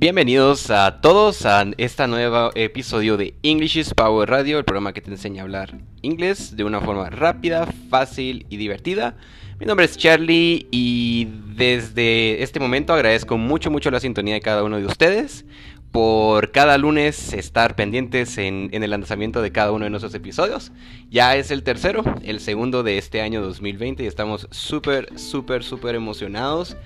Bienvenidos 0.00 0.70
a 0.70 1.00
todos 1.00 1.44
a 1.44 1.64
este 1.76 2.06
nuevo 2.06 2.52
episodio 2.54 3.16
de 3.16 3.34
English 3.42 3.78
is 3.78 3.92
Power 3.92 4.30
Radio, 4.30 4.58
el 4.58 4.64
programa 4.64 4.92
que 4.92 5.00
te 5.00 5.10
enseña 5.10 5.42
a 5.42 5.42
hablar 5.42 5.76
inglés 6.02 6.56
de 6.56 6.62
una 6.62 6.80
forma 6.80 7.10
rápida, 7.10 7.66
fácil 7.90 8.46
y 8.48 8.58
divertida. 8.58 9.16
Mi 9.58 9.66
nombre 9.66 9.86
es 9.86 9.96
Charlie 9.96 10.68
y 10.70 11.26
desde 11.56 12.44
este 12.44 12.60
momento 12.60 12.92
agradezco 12.92 13.38
mucho, 13.38 13.72
mucho 13.72 13.90
la 13.90 13.98
sintonía 13.98 14.34
de 14.34 14.40
cada 14.40 14.62
uno 14.62 14.76
de 14.76 14.86
ustedes 14.86 15.44
por 15.90 16.52
cada 16.52 16.78
lunes 16.78 17.32
estar 17.32 17.74
pendientes 17.74 18.38
en, 18.38 18.70
el 18.72 18.90
lanzamiento 18.90 19.42
de 19.42 19.50
cada 19.50 19.72
uno 19.72 19.82
de 19.82 19.90
nuestros 19.90 20.14
episodios. 20.14 20.70
Ya 21.10 21.34
es 21.34 21.50
el 21.50 21.64
tercero, 21.64 22.04
el 22.22 22.38
segundo 22.38 22.84
de 22.84 22.98
este 22.98 23.20
año 23.20 23.42
2020 23.42 24.04
y 24.04 24.06
estamos 24.06 24.46
súper, 24.52 25.18
súper, 25.18 25.64
súper 25.64 25.96
emocionados. 25.96 26.76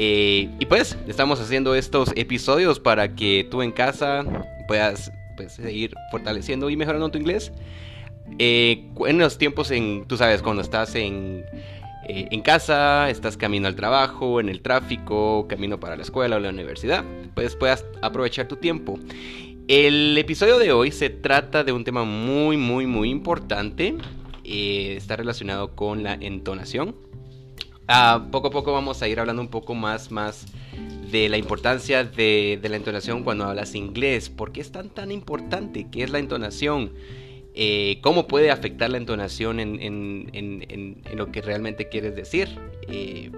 Eh, 0.00 0.48
y 0.60 0.66
pues 0.66 0.96
estamos 1.08 1.40
haciendo 1.40 1.74
estos 1.74 2.12
episodios 2.14 2.78
para 2.78 3.16
que 3.16 3.44
tú 3.50 3.62
en 3.62 3.72
casa 3.72 4.24
puedas 4.68 5.10
pues, 5.36 5.54
seguir 5.54 5.92
fortaleciendo 6.12 6.70
y 6.70 6.76
mejorando 6.76 7.10
tu 7.10 7.18
inglés. 7.18 7.50
Eh, 8.38 8.86
en 9.06 9.18
los 9.18 9.38
tiempos 9.38 9.72
en, 9.72 10.06
tú 10.06 10.16
sabes, 10.16 10.40
cuando 10.40 10.62
estás 10.62 10.94
en, 10.94 11.44
eh, 12.08 12.28
en 12.30 12.42
casa, 12.42 13.10
estás 13.10 13.36
camino 13.36 13.66
al 13.66 13.74
trabajo, 13.74 14.38
en 14.38 14.48
el 14.48 14.62
tráfico, 14.62 15.48
camino 15.48 15.80
para 15.80 15.96
la 15.96 16.02
escuela 16.02 16.36
o 16.36 16.38
la 16.38 16.50
universidad, 16.50 17.04
pues 17.34 17.56
puedas 17.56 17.84
aprovechar 18.00 18.46
tu 18.46 18.54
tiempo. 18.54 19.00
El 19.66 20.16
episodio 20.16 20.60
de 20.60 20.70
hoy 20.70 20.92
se 20.92 21.10
trata 21.10 21.64
de 21.64 21.72
un 21.72 21.82
tema 21.82 22.04
muy, 22.04 22.56
muy, 22.56 22.86
muy 22.86 23.10
importante. 23.10 23.96
está 24.44 25.16
relacionado 25.16 25.74
con 25.74 26.04
la 26.04 26.14
entonación. 26.14 27.07
Ah, 27.90 28.28
poco 28.30 28.48
a 28.48 28.50
poco 28.50 28.70
vamos 28.70 29.00
a 29.00 29.08
ir 29.08 29.18
hablando 29.18 29.40
un 29.40 29.48
poco 29.48 29.74
más, 29.74 30.10
más 30.10 30.44
de 31.10 31.30
la 31.30 31.38
importancia 31.38 32.04
de, 32.04 32.60
la 32.62 32.76
entonación 32.76 33.24
cuando 33.24 33.44
hablas 33.44 33.74
inglés. 33.74 34.28
¿Por 34.28 34.52
qué 34.52 34.60
es 34.60 34.70
tan, 34.70 34.90
tan 34.90 35.10
importante? 35.10 35.86
¿Qué 35.90 36.02
es 36.02 36.10
la 36.10 36.18
entonación? 36.18 36.92
Eh, 37.54 37.98
¿Cómo 38.02 38.28
puede 38.28 38.50
afectar 38.50 38.90
la 38.90 38.98
entonación 38.98 39.58
en, 39.58 41.02
lo 41.14 41.32
que 41.32 41.40
realmente 41.40 41.88
quieres 41.88 42.14
decir? 42.14 42.48
Eh, 42.88 43.30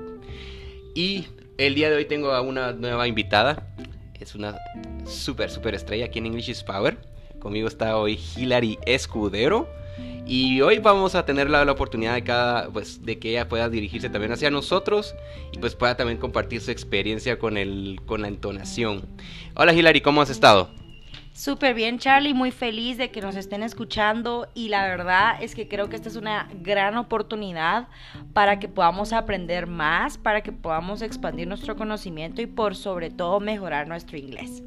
y 0.97 1.27
el 1.57 1.77
día 1.77 1.89
de 1.89 1.97
hoy 1.97 2.07
tengo 2.07 2.33
a 2.33 2.41
una 2.41 2.73
nueva 2.73 3.07
invitada. 3.07 3.73
Es 4.19 4.35
una 4.35 4.59
súper, 5.07 5.49
súper 5.49 5.77
estrella 5.77 6.07
aquí 6.07 6.19
en 6.19 6.27
English 6.27 6.51
is 6.51 6.65
Power. 6.65 6.99
Conmigo 7.39 7.69
está 7.69 7.97
hoy 7.97 8.19
Hilary 8.37 8.81
Escudero. 8.85 9.69
Y 10.27 10.61
hoy 10.61 10.79
vamos 10.79 11.15
a 11.15 11.25
tener 11.25 11.51
la, 11.51 11.63
oportunidad 11.71 12.15
de, 12.15 12.25
cada, 12.25 12.69
pues, 12.69 13.05
de 13.05 13.19
que 13.19 13.31
ella 13.31 13.49
pueda 13.49 13.69
dirigirse 13.69 14.09
también 14.11 14.33
hacia 14.33 14.51
nosotros 14.51 15.15
y 15.53 15.59
pues 15.59 15.75
pueda 15.75 15.97
también 15.97 16.19
compartir 16.19 16.61
su 16.61 16.71
experiencia 16.71 17.39
con, 17.39 17.57
el, 17.57 18.01
con 18.07 18.23
la 18.23 18.29
entonación. 18.29 19.03
Hola 19.55 19.73
Hilary, 19.73 20.01
¿cómo 20.01 20.23
has 20.23 20.31
estado? 20.31 20.71
Súper 21.33 21.75
bien, 21.75 21.99
Charlie, 21.99 22.35
muy 22.35 22.51
feliz 22.51 22.99
de 22.99 23.11
que 23.11 23.23
nos 23.23 23.35
estén 23.35 23.63
escuchando 23.63 24.49
y 24.53 24.69
la 24.69 24.85
verdad 24.85 25.43
es 25.43 25.55
que 25.55 25.69
creo 25.69 25.89
que 25.89 25.97
esta 25.97 26.11
es 26.11 26.17
una 26.17 26.51
gran 26.61 26.99
oportunidad 26.99 27.89
para 28.35 28.59
que 28.59 28.69
podamos 28.69 29.15
aprender 29.15 29.67
más, 29.67 30.19
para 30.19 30.43
que 30.43 30.53
podamos 30.53 31.01
expandir 31.01 31.49
nuestro 31.49 31.77
conocimiento 31.77 32.43
y 32.43 32.47
por 32.47 32.77
sobre 32.77 33.09
todo 33.09 33.41
mejorar 33.41 33.89
nuestro 33.89 34.19
inglés. 34.19 34.63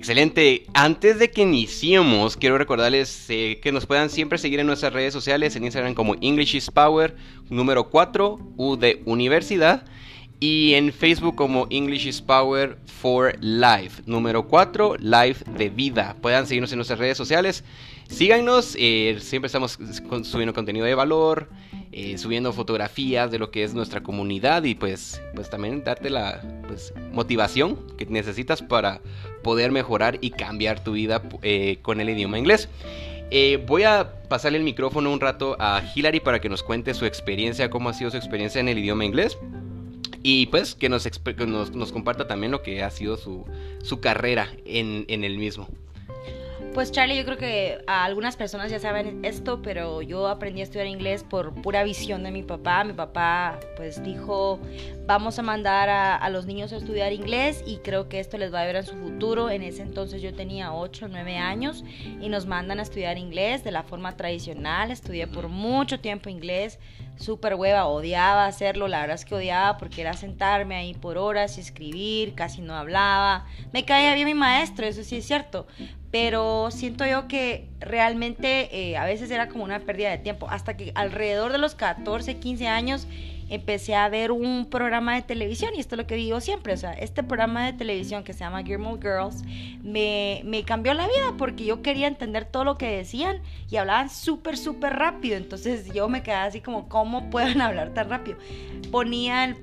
Excelente. 0.00 0.64
Antes 0.72 1.18
de 1.18 1.30
que 1.30 1.42
iniciemos, 1.42 2.38
quiero 2.38 2.56
recordarles 2.56 3.26
eh, 3.28 3.60
que 3.62 3.70
nos 3.70 3.84
puedan 3.84 4.08
siempre 4.08 4.38
seguir 4.38 4.58
en 4.58 4.66
nuestras 4.66 4.94
redes 4.94 5.12
sociales, 5.12 5.56
en 5.56 5.64
Instagram 5.64 5.92
como 5.92 6.14
English 6.22 6.56
is 6.56 6.70
Power, 6.70 7.14
número 7.50 7.90
4, 7.90 8.38
U 8.56 8.76
de 8.76 9.02
Universidad, 9.04 9.84
y 10.40 10.72
en 10.72 10.94
Facebook 10.94 11.36
como 11.36 11.66
English 11.68 12.06
is 12.06 12.22
Power 12.22 12.78
for 12.86 13.36
Life, 13.42 14.02
número 14.06 14.48
4, 14.48 14.96
Life 15.00 15.44
de 15.58 15.68
Vida. 15.68 16.16
Puedan 16.22 16.46
seguirnos 16.46 16.72
en 16.72 16.78
nuestras 16.78 16.98
redes 16.98 17.18
sociales. 17.18 17.62
Síganos, 18.08 18.76
eh, 18.78 19.18
siempre 19.20 19.48
estamos 19.48 19.78
subiendo 20.22 20.54
contenido 20.54 20.86
de 20.86 20.94
valor, 20.94 21.50
eh, 21.92 22.18
subiendo 22.18 22.52
fotografías 22.52 23.30
de 23.30 23.38
lo 23.38 23.50
que 23.50 23.64
es 23.64 23.74
nuestra 23.74 24.02
comunidad 24.02 24.64
y 24.64 24.74
pues, 24.74 25.20
pues 25.34 25.50
también 25.50 25.82
darte 25.84 26.10
la 26.10 26.40
pues, 26.66 26.92
motivación 27.12 27.78
que 27.96 28.06
necesitas 28.06 28.62
para 28.62 29.00
poder 29.42 29.72
mejorar 29.72 30.18
y 30.20 30.30
cambiar 30.30 30.84
tu 30.84 30.92
vida 30.92 31.22
eh, 31.42 31.78
con 31.82 32.00
el 32.00 32.10
idioma 32.10 32.38
inglés. 32.38 32.68
voy 33.66 33.82
a 33.82 34.22
pasarle 34.28 34.58
el 34.58 34.64
micrófono 34.64 35.12
un 35.12 35.20
rato 35.20 35.56
a 35.58 35.82
Hilary 35.94 36.20
para 36.20 36.40
que 36.40 36.48
nos 36.48 36.62
cuente 36.62 36.94
su 36.94 37.06
experiencia, 37.06 37.70
cómo 37.70 37.88
ha 37.88 37.94
sido 37.94 38.10
su 38.10 38.16
experiencia 38.16 38.60
en 38.60 38.68
el 38.68 38.78
idioma 38.78 39.04
inglés. 39.04 39.36
Y 40.22 40.46
pues 40.46 40.74
que 40.74 40.88
nos, 40.88 41.06
nos, 41.74 41.92
comparta 41.92 42.26
también 42.26 42.52
lo 42.52 42.62
que 42.62 42.82
ha 42.82 42.90
sido 42.90 43.16
su, 43.16 43.46
su 43.82 44.00
carrera 44.00 44.48
en, 44.66 45.06
en 45.08 45.24
el 45.24 45.38
mismo. 45.38 45.68
Pues 46.74 46.92
Charlie, 46.92 47.16
yo 47.16 47.24
creo 47.24 47.36
que 47.36 47.82
a 47.88 48.04
algunas 48.04 48.36
personas 48.36 48.70
ya 48.70 48.78
saben 48.78 49.24
esto, 49.24 49.60
pero 49.60 50.02
yo 50.02 50.28
aprendí 50.28 50.60
a 50.60 50.64
estudiar 50.64 50.86
inglés 50.86 51.24
por 51.28 51.52
pura 51.52 51.82
visión 51.82 52.22
de 52.22 52.30
mi 52.30 52.44
papá. 52.44 52.84
Mi 52.84 52.92
papá 52.92 53.58
pues 53.76 54.00
dijo, 54.04 54.60
vamos 55.04 55.40
a 55.40 55.42
mandar 55.42 55.88
a, 55.88 56.30
los 56.30 56.46
niños 56.46 56.72
a 56.72 56.76
estudiar 56.76 57.12
inglés 57.12 57.64
y 57.66 57.78
creo 57.78 58.08
que 58.08 58.20
esto 58.20 58.38
les 58.38 58.54
va 58.54 58.62
a 58.62 58.66
ver 58.66 58.76
en 58.76 58.86
su 58.86 58.94
futuro. 58.94 59.50
En 59.50 59.64
ese 59.64 59.82
entonces 59.82 60.22
yo 60.22 60.32
tenía 60.32 60.72
8 60.72 61.06
o 61.06 61.08
9 61.08 61.38
años 61.38 61.82
y 62.20 62.28
nos 62.28 62.46
mandan 62.46 62.78
a 62.78 62.82
estudiar 62.82 63.18
inglés 63.18 63.64
de 63.64 63.72
la 63.72 63.82
forma 63.82 64.16
tradicional. 64.16 64.92
Estudié 64.92 65.26
por 65.26 65.48
mucho 65.48 65.98
tiempo 65.98 66.28
inglés, 66.28 66.78
súper 67.16 67.56
hueva, 67.56 67.86
odiaba 67.86 68.46
hacerlo, 68.46 68.86
la 68.86 69.00
verdad 69.00 69.16
es 69.16 69.24
que 69.24 69.34
odiaba 69.34 69.76
porque 69.76 70.02
era 70.02 70.12
sentarme 70.12 70.76
ahí 70.76 70.94
por 70.94 71.18
horas 71.18 71.58
y 71.58 71.62
escribir, 71.62 72.36
casi 72.36 72.62
no 72.62 72.76
hablaba. 72.76 73.46
Me 73.72 73.84
caía 73.84 74.14
bien 74.14 74.28
mi 74.28 74.34
maestro, 74.34 74.86
eso 74.86 75.02
sí 75.02 75.16
es 75.16 75.26
cierto, 75.26 75.66
pero 76.10 76.70
siento 76.70 77.06
yo 77.06 77.28
que 77.28 77.68
realmente 77.78 78.68
eh, 78.72 78.96
a 78.96 79.04
veces 79.04 79.30
era 79.30 79.48
como 79.48 79.64
una 79.64 79.80
pérdida 79.80 80.10
de 80.10 80.18
tiempo, 80.18 80.48
hasta 80.50 80.76
que 80.76 80.92
alrededor 80.94 81.52
de 81.52 81.58
los 81.58 81.74
14, 81.74 82.36
15 82.36 82.66
años 82.66 83.06
empecé 83.50 83.96
a 83.96 84.08
ver 84.08 84.30
un 84.30 84.66
programa 84.70 85.16
de 85.16 85.22
televisión 85.22 85.72
y 85.74 85.80
esto 85.80 85.96
es 85.96 85.98
lo 85.98 86.06
que 86.06 86.14
digo 86.14 86.40
siempre, 86.40 86.72
o 86.72 86.76
sea, 86.76 86.92
este 86.92 87.24
programa 87.24 87.66
de 87.66 87.72
televisión 87.72 88.22
que 88.22 88.32
se 88.32 88.40
llama 88.40 88.62
Gilmore 88.62 89.00
Girls 89.02 89.42
me, 89.82 90.42
me 90.44 90.62
cambió 90.62 90.94
la 90.94 91.06
vida 91.08 91.34
porque 91.36 91.64
yo 91.64 91.82
quería 91.82 92.06
entender 92.06 92.44
todo 92.44 92.62
lo 92.64 92.78
que 92.78 92.86
decían 92.86 93.42
y 93.68 93.76
hablaban 93.76 94.08
súper, 94.08 94.56
súper 94.56 94.92
rápido, 94.94 95.36
entonces 95.36 95.92
yo 95.92 96.08
me 96.08 96.22
quedaba 96.22 96.44
así 96.44 96.60
como, 96.60 96.88
¿cómo 96.88 97.28
pueden 97.28 97.60
hablar 97.60 97.92
tan 97.92 98.08
rápido? 98.08 98.38
Ponía 98.92 99.44
el, 99.44 99.56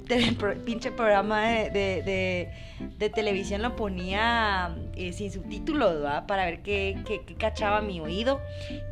pinche 0.66 0.92
programa 0.92 1.48
de, 1.48 2.52
de, 3.00 3.10
televisión, 3.10 3.62
lo 3.62 3.76
ponía 3.76 4.76
eh, 4.96 5.14
sin 5.14 5.32
subtítulos, 5.32 5.96
¿verdad? 5.96 6.28
Para 6.28 6.46
ver 6.46 6.62
qué, 6.62 7.00
qué, 7.08 7.22
qué 7.26 7.36
cachaba 7.36 7.82
mi 7.82 8.02
oído 8.02 8.42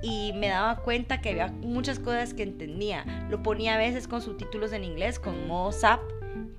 y 0.01 0.31
me 0.34 0.47
daba 0.47 0.78
cuenta 0.78 1.19
que 1.19 1.31
había 1.31 1.47
muchas 1.47 2.00
cosas 2.00 2.34
que 2.34 2.44
entendía, 2.44 3.28
lo 3.29 3.44
ponía 3.44 3.75
a 3.75 3.78
veces 3.78 4.07
con 4.07 4.22
subtítulos 4.22 4.72
en 4.72 4.84
inglés 4.85 5.19
con 5.19 5.47
modo 5.47 5.72
SAP, 5.72 6.01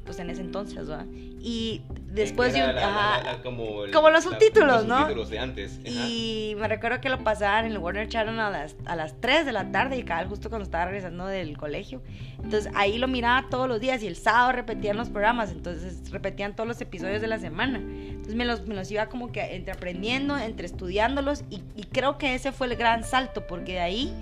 pues 0.04 0.18
en 0.18 0.30
ese 0.30 0.40
entonces, 0.40 0.86
¿verdad? 0.86 1.06
Y 1.40 1.82
después 2.16 2.54
de 2.54 2.60
como, 3.42 4.10
los 4.10 4.24
subtítulos, 4.24 4.86
¿no? 4.86 5.06
de 5.06 5.38
antes. 5.38 5.80
Y 5.84 6.54
me 6.58 6.66
recuerdo 6.66 7.00
que 7.00 7.08
lo 7.08 7.22
pasaban 7.22 7.66
en 7.66 7.72
el 7.72 7.78
Warner 7.78 8.08
Channel 8.08 8.38
a 8.40 8.50
las, 8.50 8.76
a 8.86 8.96
las 8.96 9.20
3 9.20 9.44
de 9.44 9.52
la 9.52 9.70
tarde 9.70 9.96
y 9.98 10.02
cada 10.02 10.26
justo 10.26 10.48
cuando 10.48 10.64
estaba 10.64 10.86
regresando 10.86 11.26
del 11.26 11.56
colegio. 11.58 12.02
Entonces 12.42 12.72
ahí 12.74 12.98
lo 12.98 13.06
miraba 13.06 13.48
todos 13.50 13.68
los 13.68 13.80
días 13.80 14.02
y 14.02 14.06
el 14.06 14.16
sábado 14.16 14.52
repetían 14.52 14.96
los 14.96 15.10
programas, 15.10 15.52
entonces 15.52 16.10
repetían 16.10 16.56
todos 16.56 16.66
los 16.66 16.80
episodios 16.80 17.20
de 17.20 17.26
la 17.26 17.38
semana. 17.38 17.78
Entonces 17.78 18.34
me 18.34 18.44
los, 18.44 18.66
me 18.66 18.74
los 18.74 18.90
iba 18.90 19.08
como 19.08 19.30
que 19.30 19.54
entre 19.54 19.72
aprendiendo, 19.72 20.38
entre 20.38 20.66
estudiándolos 20.66 21.44
y, 21.50 21.62
y 21.76 21.84
creo 21.84 22.18
que 22.18 22.34
ese 22.34 22.50
fue 22.50 22.68
el 22.68 22.76
gran 22.76 23.04
salto 23.04 23.46
porque 23.46 23.74
de 23.74 23.80
ahí 23.80 24.14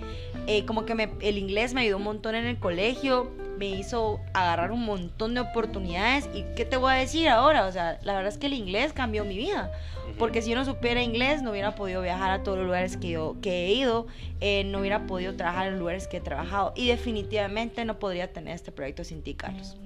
eh, 0.47 0.65
como 0.65 0.85
que 0.85 0.93
me, 0.93 1.09
el 1.21 1.37
inglés 1.37 1.73
me 1.73 1.81
ayudó 1.81 1.97
un 1.97 2.03
montón 2.03 2.35
en 2.35 2.45
el 2.45 2.59
colegio, 2.59 3.31
me 3.57 3.67
hizo 3.67 4.19
agarrar 4.33 4.71
un 4.71 4.85
montón 4.85 5.33
de 5.33 5.41
oportunidades 5.41 6.29
y 6.33 6.43
¿qué 6.55 6.65
te 6.65 6.77
voy 6.77 6.93
a 6.93 6.95
decir 6.95 7.29
ahora? 7.29 7.65
O 7.65 7.71
sea, 7.71 7.99
la 8.03 8.13
verdad 8.13 8.31
es 8.31 8.37
que 8.37 8.47
el 8.47 8.53
inglés 8.53 8.93
cambió 8.93 9.25
mi 9.25 9.37
vida. 9.37 9.71
Porque 10.17 10.41
si 10.41 10.51
yo 10.51 10.55
no 10.55 10.65
supiera 10.65 11.01
inglés, 11.01 11.41
no 11.41 11.51
hubiera 11.51 11.75
podido 11.75 12.01
viajar 12.01 12.31
a 12.31 12.43
todos 12.43 12.57
los 12.57 12.67
lugares 12.67 12.95
que 12.95 13.09
yo 13.09 13.35
que 13.41 13.65
he 13.65 13.73
ido, 13.73 14.07
eh, 14.39 14.63
no 14.63 14.79
hubiera 14.79 15.07
podido 15.07 15.35
trabajar 15.35 15.67
en 15.67 15.73
los 15.73 15.79
lugares 15.79 16.07
que 16.07 16.17
he 16.17 16.21
trabajado 16.21 16.73
y 16.75 16.87
definitivamente 16.87 17.83
no 17.85 17.99
podría 17.99 18.31
tener 18.31 18.55
este 18.55 18.71
proyecto 18.71 19.03
sin 19.03 19.23
ti, 19.23 19.33
Carlos. 19.33 19.77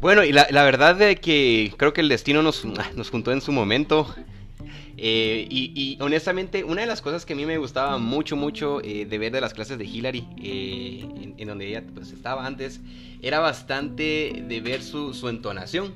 Bueno, 0.00 0.24
y 0.24 0.32
la, 0.32 0.46
la 0.50 0.64
verdad 0.64 0.96
de 0.96 1.16
que 1.16 1.72
creo 1.76 1.92
que 1.92 2.00
el 2.00 2.08
destino 2.08 2.42
nos, 2.42 2.64
nos 2.64 3.10
juntó 3.10 3.32
en 3.32 3.40
su 3.40 3.52
momento. 3.52 4.14
Eh, 4.96 5.46
y, 5.50 5.96
honestamente, 6.00 6.64
una 6.64 6.82
de 6.82 6.86
las 6.86 7.00
cosas 7.00 7.24
que 7.24 7.32
a 7.32 7.36
mí 7.36 7.46
me 7.46 7.58
gustaba 7.58 7.98
mucho, 7.98 8.36
mucho 8.36 8.80
eh, 8.82 9.06
de 9.06 9.18
ver 9.18 9.32
de 9.32 9.40
las 9.40 9.54
clases 9.54 9.78
de 9.78 9.84
Hillary, 9.84 10.26
eh, 10.42 11.34
en, 11.38 11.48
donde 11.48 11.68
ella 11.68 11.84
pues, 11.94 12.12
estaba 12.12 12.46
antes, 12.46 12.80
era 13.20 13.38
bastante 13.38 14.44
de 14.46 14.60
ver 14.60 14.82
su, 14.82 15.28
entonación 15.28 15.92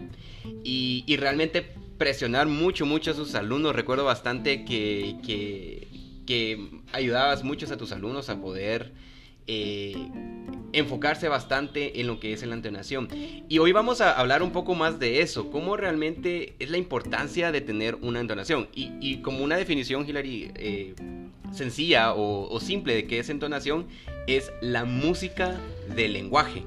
y, 0.65 1.05
realmente 1.19 1.67
presionar 1.99 2.47
mucho, 2.47 2.87
mucho 2.87 3.11
a 3.11 3.15
sus 3.15 3.35
alumnos. 3.35 3.75
Recuerdo 3.75 4.05
bastante 4.05 4.65
que, 4.65 5.17
que, 5.25 6.69
ayudabas 6.93 7.45
mucho 7.45 7.73
a 7.73 7.77
tus 7.77 7.93
alumnos 7.93 8.29
a 8.31 8.41
poder 8.41 8.93
eh, 9.47 9.97
enfocarse 10.73 11.29
bastante 11.29 12.01
en 12.01 12.07
lo 12.07 12.21
que 12.21 12.33
es 12.33 12.45
la 12.45 12.55
entonación. 12.55 13.09
Y 13.49 13.59
hoy 13.59 13.73
vamos 13.73 14.01
a 14.01 14.13
hablar 14.13 14.43
un 14.43 14.53
poco 14.53 14.75
más 14.75 14.99
de 14.99 15.21
eso, 15.23 15.51
cómo 15.51 15.77
realmente 15.77 16.55
es 16.59 16.71
la 16.71 16.77
importancia 16.77 17.53
de 17.53 17.61
tener 17.61 17.97
una 17.97 18.21
entonación. 18.21 18.69
Y, 18.75 19.19
como 19.19 19.43
una 19.43 19.57
definición, 19.57 20.09
Hilary, 20.09 20.53
eh, 20.55 20.95
sencilla 21.53 22.13
o, 22.15 22.59
simple 22.61 22.95
de 22.95 23.07
qué 23.07 23.19
es 23.19 23.31
entonación, 23.31 23.87
es 24.27 24.53
la 24.61 24.85
música 24.85 25.59
del 25.95 26.13
lenguaje. 26.13 26.65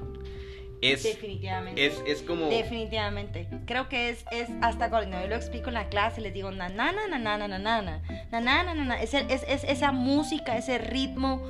Es, 0.82 1.02
Definitivamente. 1.02 1.86
Es, 1.86 2.02
es 2.06 2.22
como. 2.22 2.48
Definitivamente. 2.48 3.46
Creo 3.66 3.88
que 3.88 4.10
es, 4.10 4.24
es 4.30 4.48
hasta 4.62 4.88
cuando 4.88 5.20
yo 5.20 5.26
lo 5.28 5.36
explico 5.36 5.68
en 5.68 5.74
la 5.74 5.88
clase, 5.88 6.20
les 6.20 6.32
digo, 6.32 6.50
nanana, 6.50 7.06
nanana, 7.06 7.48
nanana, 7.48 8.02
nanana, 8.30 8.74
nanana. 8.74 9.02
Es, 9.02 9.12
es, 9.14 9.44
es 9.46 9.64
esa 9.64 9.92
música, 9.92 10.56
ese 10.56 10.78
ritmo, 10.78 11.42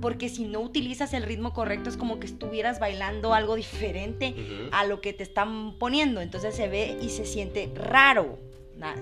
porque 0.00 0.28
si 0.28 0.44
no 0.44 0.60
utilizas 0.60 1.12
el 1.12 1.24
ritmo 1.24 1.52
correcto, 1.52 1.88
es 1.90 1.96
como 1.96 2.20
que 2.20 2.26
estuvieras 2.26 2.78
bailando 2.78 3.34
algo 3.34 3.56
diferente 3.56 4.34
uh 4.36 4.40
-huh. 4.40 4.68
a 4.72 4.84
lo 4.84 5.00
que 5.00 5.12
te 5.12 5.24
están 5.24 5.76
poniendo. 5.78 6.20
Entonces 6.20 6.54
se 6.54 6.68
ve 6.68 6.96
y 7.00 7.08
se 7.08 7.26
siente 7.26 7.70
raro. 7.74 8.38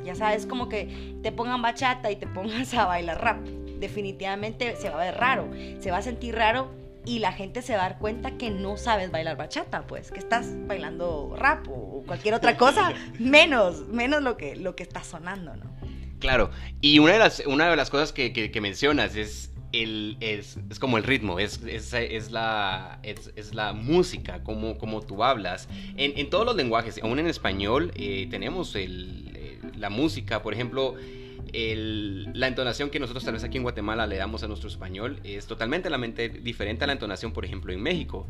Ya 0.05 0.15
sabes, 0.15 0.47
como 0.47 0.71
que 0.71 1.15
te 1.23 1.33
pongan 1.33 1.61
bachata 1.61 2.11
y 2.11 2.17
te 2.17 2.27
pongas 2.27 2.73
a 2.73 2.87
bailar 2.87 3.23
rap. 3.23 3.45
Definitivamente 3.79 4.75
se 4.77 4.89
va 4.89 5.03
a 5.03 5.05
ver 5.05 5.17
raro. 5.17 5.51
Se 5.81 5.91
va 5.91 5.99
a 5.99 6.03
sentir 6.03 6.35
raro 6.35 6.71
y 7.07 7.21
la 7.21 7.33
gente 7.33 7.63
se 7.63 7.77
va 7.77 7.87
a 7.87 7.89
dar 7.91 7.99
cuenta 7.99 8.33
que 8.37 8.51
no 8.51 8.77
sabes 8.77 9.11
bailar 9.11 9.37
bachata, 9.37 9.87
pues, 9.87 10.11
que 10.11 10.19
estás 10.19 10.49
bailando 10.67 11.35
rap 11.39 11.67
o 11.69 12.03
cualquier 12.07 12.35
otra 12.35 12.57
cosa, 12.57 12.93
menos, 13.19 13.87
menos 13.89 14.23
lo 14.23 14.37
que, 14.37 14.57
lo 14.57 14.77
que 14.77 14.83
está 14.83 15.03
sonando, 15.03 15.57
¿no? 15.57 15.75
Claro, 16.19 16.51
y 16.81 16.99
una 16.99 17.13
de 17.13 17.19
las, 17.19 17.43
una 17.47 17.71
de 17.71 17.77
las 17.77 17.91
cosas 17.91 18.13
que, 18.13 18.33
que 18.33 18.61
mencionas 18.61 19.17
es 19.17 19.51
es, 19.73 20.79
como 20.81 20.97
el 20.99 21.05
ritmo, 21.05 21.39
es, 21.39 21.61
es, 21.65 22.31
la, 22.31 22.99
es, 23.03 23.55
la 23.55 23.73
música, 23.73 24.43
como, 24.43 24.79
como 24.79 25.03
tú 25.03 25.23
hablas. 25.25 25.69
En, 25.97 26.31
todos 26.31 26.47
los 26.47 26.57
lenguajes, 26.57 27.01
aún 27.03 27.19
en 27.19 27.27
español, 27.27 27.93
eh, 27.95 28.27
tenemos 28.31 28.75
eh, 28.75 29.59
la 29.77 29.91
música, 29.91 30.43
por 30.43 30.55
ejemplo, 30.55 30.95
la 31.65 32.47
entonación 32.49 32.91
que 32.91 33.01
nosotros 33.01 33.25
tal 33.25 33.35
vez 33.35 33.45
aquí 33.45 33.57
en 33.57 33.63
Guatemala 33.63 34.07
le 34.07 34.17
damos 34.17 34.43
a 34.43 34.49
nuestro 34.49 34.69
español 34.69 35.21
es 35.25 35.47
totalmente 35.47 35.89
la 35.91 35.99
diferente 35.99 36.85
a 36.85 36.87
la 36.87 36.93
entonación, 36.93 37.33
por 37.33 37.45
ejemplo, 37.45 37.73
en 37.73 37.83
México. 37.83 38.27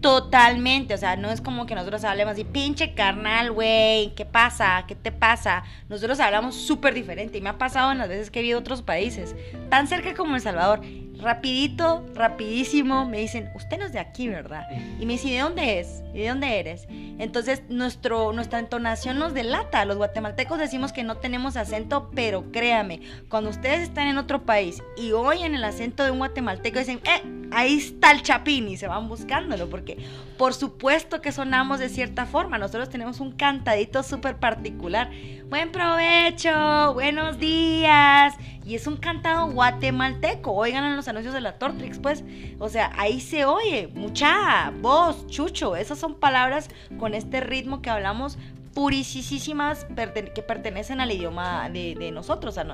Totalmente, 0.00 0.92
o 0.92 0.98
sea, 0.98 1.16
no 1.16 1.30
es 1.30 1.40
como 1.40 1.64
que 1.64 1.74
nosotros 1.74 2.04
hablemos 2.04 2.34
así, 2.34 2.44
pinche 2.44 2.94
carnal, 2.94 3.52
güey, 3.52 4.14
¿qué 4.14 4.26
pasa? 4.26 4.84
¿Qué 4.86 4.94
te 4.94 5.10
pasa? 5.10 5.64
Nosotros 5.88 6.20
hablamos 6.20 6.54
súper 6.56 6.92
diferente 6.92 7.38
y 7.38 7.40
me 7.40 7.48
ha 7.48 7.56
pasado 7.56 7.90
en 7.90 7.96
las 7.96 8.08
veces 8.10 8.30
que 8.30 8.40
he 8.40 8.42
ido 8.42 8.58
a 8.58 8.60
otros 8.60 8.82
países, 8.82 9.34
tan 9.70 9.88
cerca 9.88 10.12
como 10.12 10.34
El 10.34 10.42
Salvador 10.42 10.82
rapidito, 11.24 12.04
rapidísimo, 12.14 13.06
me 13.06 13.18
dicen, 13.18 13.50
usted 13.54 13.78
no 13.78 13.86
es 13.86 13.92
de 13.92 13.98
aquí, 13.98 14.28
¿verdad? 14.28 14.68
Y 15.00 15.06
me 15.06 15.14
dicen, 15.14 15.30
¿de 15.30 15.38
dónde 15.38 15.80
es? 15.80 16.02
¿Y 16.12 16.18
de 16.18 16.28
dónde 16.28 16.60
eres? 16.60 16.86
Entonces, 17.18 17.62
nuestro, 17.68 18.32
nuestra 18.32 18.58
entonación 18.58 19.18
nos 19.18 19.34
delata. 19.34 19.84
Los 19.84 19.96
guatemaltecos 19.96 20.58
decimos 20.58 20.92
que 20.92 21.02
no 21.02 21.16
tenemos 21.16 21.56
acento, 21.56 22.10
pero 22.14 22.52
créame, 22.52 23.00
cuando 23.28 23.50
ustedes 23.50 23.80
están 23.80 24.06
en 24.06 24.18
otro 24.18 24.44
país 24.44 24.82
y 24.96 25.12
oyen 25.12 25.54
el 25.54 25.64
acento 25.64 26.04
de 26.04 26.10
un 26.10 26.18
guatemalteco, 26.18 26.78
dicen, 26.78 27.00
eh, 27.04 27.22
ahí 27.50 27.78
está 27.78 28.10
el 28.12 28.22
chapín 28.22 28.68
y 28.68 28.76
se 28.76 28.86
van 28.86 29.08
buscándolo, 29.08 29.70
porque 29.70 29.98
por 30.36 30.52
supuesto 30.52 31.20
que 31.20 31.32
sonamos 31.32 31.78
de 31.78 31.88
cierta 31.88 32.26
forma. 32.26 32.58
Nosotros 32.58 32.90
tenemos 32.90 33.20
un 33.20 33.32
cantadito 33.32 34.02
súper 34.02 34.36
particular. 34.36 35.10
Buen 35.48 35.72
provecho, 35.72 36.92
buenos 36.94 37.38
días. 37.38 38.34
Y 38.66 38.74
es 38.74 38.86
un 38.86 38.96
cantado 38.96 39.50
guatemalteco. 39.50 40.52
Oigan 40.52 40.84
en 40.84 40.96
los 40.96 41.06
anuncios 41.08 41.34
de 41.34 41.40
la 41.40 41.58
Tortrix, 41.58 41.98
pues. 41.98 42.24
O 42.58 42.68
sea, 42.68 42.92
ahí 42.96 43.20
se 43.20 43.44
oye. 43.44 43.88
Mucha, 43.88 44.72
voz, 44.80 45.26
chucho. 45.26 45.76
Esas 45.76 45.98
son 45.98 46.14
palabras 46.14 46.70
con 46.98 47.14
este 47.14 47.40
ritmo 47.40 47.82
que 47.82 47.90
hablamos 47.90 48.38
purisísimas 48.74 49.86
que 50.34 50.42
pertenecen 50.42 51.00
al 51.00 51.12
idioma 51.12 51.68
de, 51.70 52.10
nosotros, 52.12 52.58
a, 52.58 52.64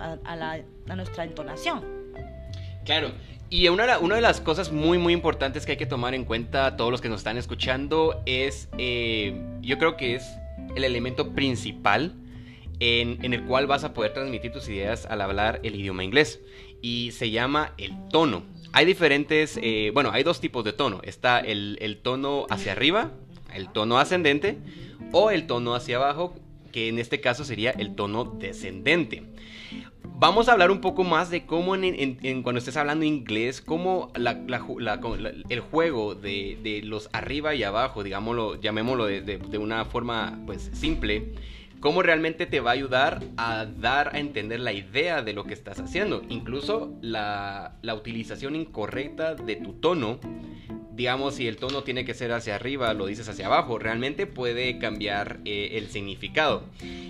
nuestra 0.97 1.25
entonación. 1.25 1.85
Claro, 2.85 3.11
y 3.51 3.69
una, 3.69 3.99
una, 3.99 4.15
de 4.15 4.21
las 4.23 4.41
cosas 4.41 4.73
muy, 4.73 4.97
muy 4.97 5.13
importantes 5.13 5.67
que 5.67 5.73
hay 5.73 5.79
que 5.79 5.87
tomar 5.87 6.15
en 6.15 6.25
cuenta 6.25 6.77
todos 6.77 6.91
los 6.91 7.01
que 7.01 7.09
nos 7.09 7.21
están 7.21 7.37
escuchando 7.37 8.23
es, 8.25 8.69
eh, 8.79 9.45
yo 9.61 9.79
creo 9.79 9.97
que 9.97 10.15
es 10.15 10.25
el 10.75 10.85
elemento 10.85 11.33
principal 11.33 12.15
en, 12.81 13.33
el 13.33 13.45
cual 13.45 13.67
vas 13.67 13.85
a 13.85 13.93
poder 13.95 14.13
transmitir 14.13 14.53
tus 14.53 14.69
ideas 14.69 15.07
al 15.07 15.21
hablar 15.21 15.61
el 15.63 15.77
idioma 15.77 16.03
inglés. 16.03 16.41
Y 16.83 17.13
se 17.13 17.31
llama 17.31 17.75
el 17.79 17.93
tono. 18.09 18.43
Hay 18.73 18.87
diferentes, 18.87 19.59
eh, 19.63 19.91
bueno, 19.93 20.11
hay 20.13 20.23
dos 20.23 20.41
tipos 20.41 20.65
de 20.65 20.73
tono. 20.73 21.01
Está 21.03 21.39
el, 21.41 22.01
tono 22.03 22.47
hacia 22.49 22.73
arriba, 22.73 23.11
el 23.55 23.69
tono 23.71 23.99
ascendente, 23.99 24.59
o 25.13 25.31
el 25.31 25.47
tono 25.47 25.75
hacia 25.75 25.97
abajo, 25.97 26.35
que 26.73 26.89
en 26.89 26.99
este 26.99 27.21
caso 27.21 27.45
sería 27.45 27.71
el 27.71 27.95
tono 27.95 28.25
descendente. 28.25 29.25
Vamos 30.03 30.49
a 30.49 30.53
hablar 30.53 30.71
un 30.71 30.81
poco 30.81 31.03
más 31.03 31.31
de 31.31 31.47
cómo 31.47 31.73
cuando 32.43 32.59
estés 32.59 32.77
hablando 32.77 33.05
inglés, 33.07 33.61
cómo 33.61 34.13
el 34.15 35.61
juego 35.61 36.15
de, 36.15 36.81
los 36.85 37.09
arriba 37.13 37.55
y 37.55 37.63
abajo, 37.63 38.03
digámoslo, 38.03 38.61
llamémoslo 38.61 39.07
de, 39.07 39.23
de, 39.23 39.59
una 39.59 39.85
forma 39.87 40.39
pues 40.47 40.71
simple, 40.75 41.33
cómo 41.81 42.03
realmente 42.03 42.47
te 42.47 42.61
va 42.61 42.71
a 42.71 42.75
ayudar 42.75 43.23
a 43.37 43.65
dar 43.65 44.15
a 44.15 44.21
entender 44.21 44.61
la 44.61 44.73
idea 44.73 45.23
de 45.23 45.33
lo 45.33 45.45
que 45.45 45.55
estás 45.55 45.81
haciendo. 45.81 46.23
Incluso 46.29 46.95
la, 47.01 47.75
utilización 47.95 48.55
incorrecta 48.55 49.35
de 49.35 49.57
tu 49.57 49.73
tono, 49.75 50.21
digamos 50.93 51.35
si 51.35 51.49
el 51.49 51.57
tono 51.57 51.83
tiene 51.83 52.05
que 52.05 52.15
ser 52.15 52.33
hacia 52.33 52.55
arriba, 52.55 52.93
lo 52.95 53.07
dices 53.07 53.29
hacia 53.29 53.47
abajo, 53.47 53.79
realmente 53.79 54.27
puede 54.27 54.79
cambiar 54.79 55.41
eh, 55.45 55.71
el 55.73 55.89
significado. 55.89 56.65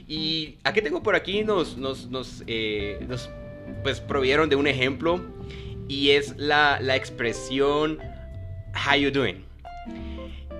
Y 0.08 0.56
aquí 0.64 0.80
tengo 0.80 1.02
por 1.02 1.16
aquí, 1.16 1.44
nos, 1.44 1.76
nos, 1.76 2.08
nos, 2.08 2.44
eh, 2.46 3.06
pues 3.82 4.00
provieron 4.00 4.48
de 4.48 4.56
un 4.56 4.66
ejemplo 4.66 5.20
y 5.88 6.10
es 6.10 6.36
la, 6.36 6.78
la 6.80 6.96
expresión 6.96 7.98
how 8.74 8.96
you 8.96 9.10
doing. 9.10 9.44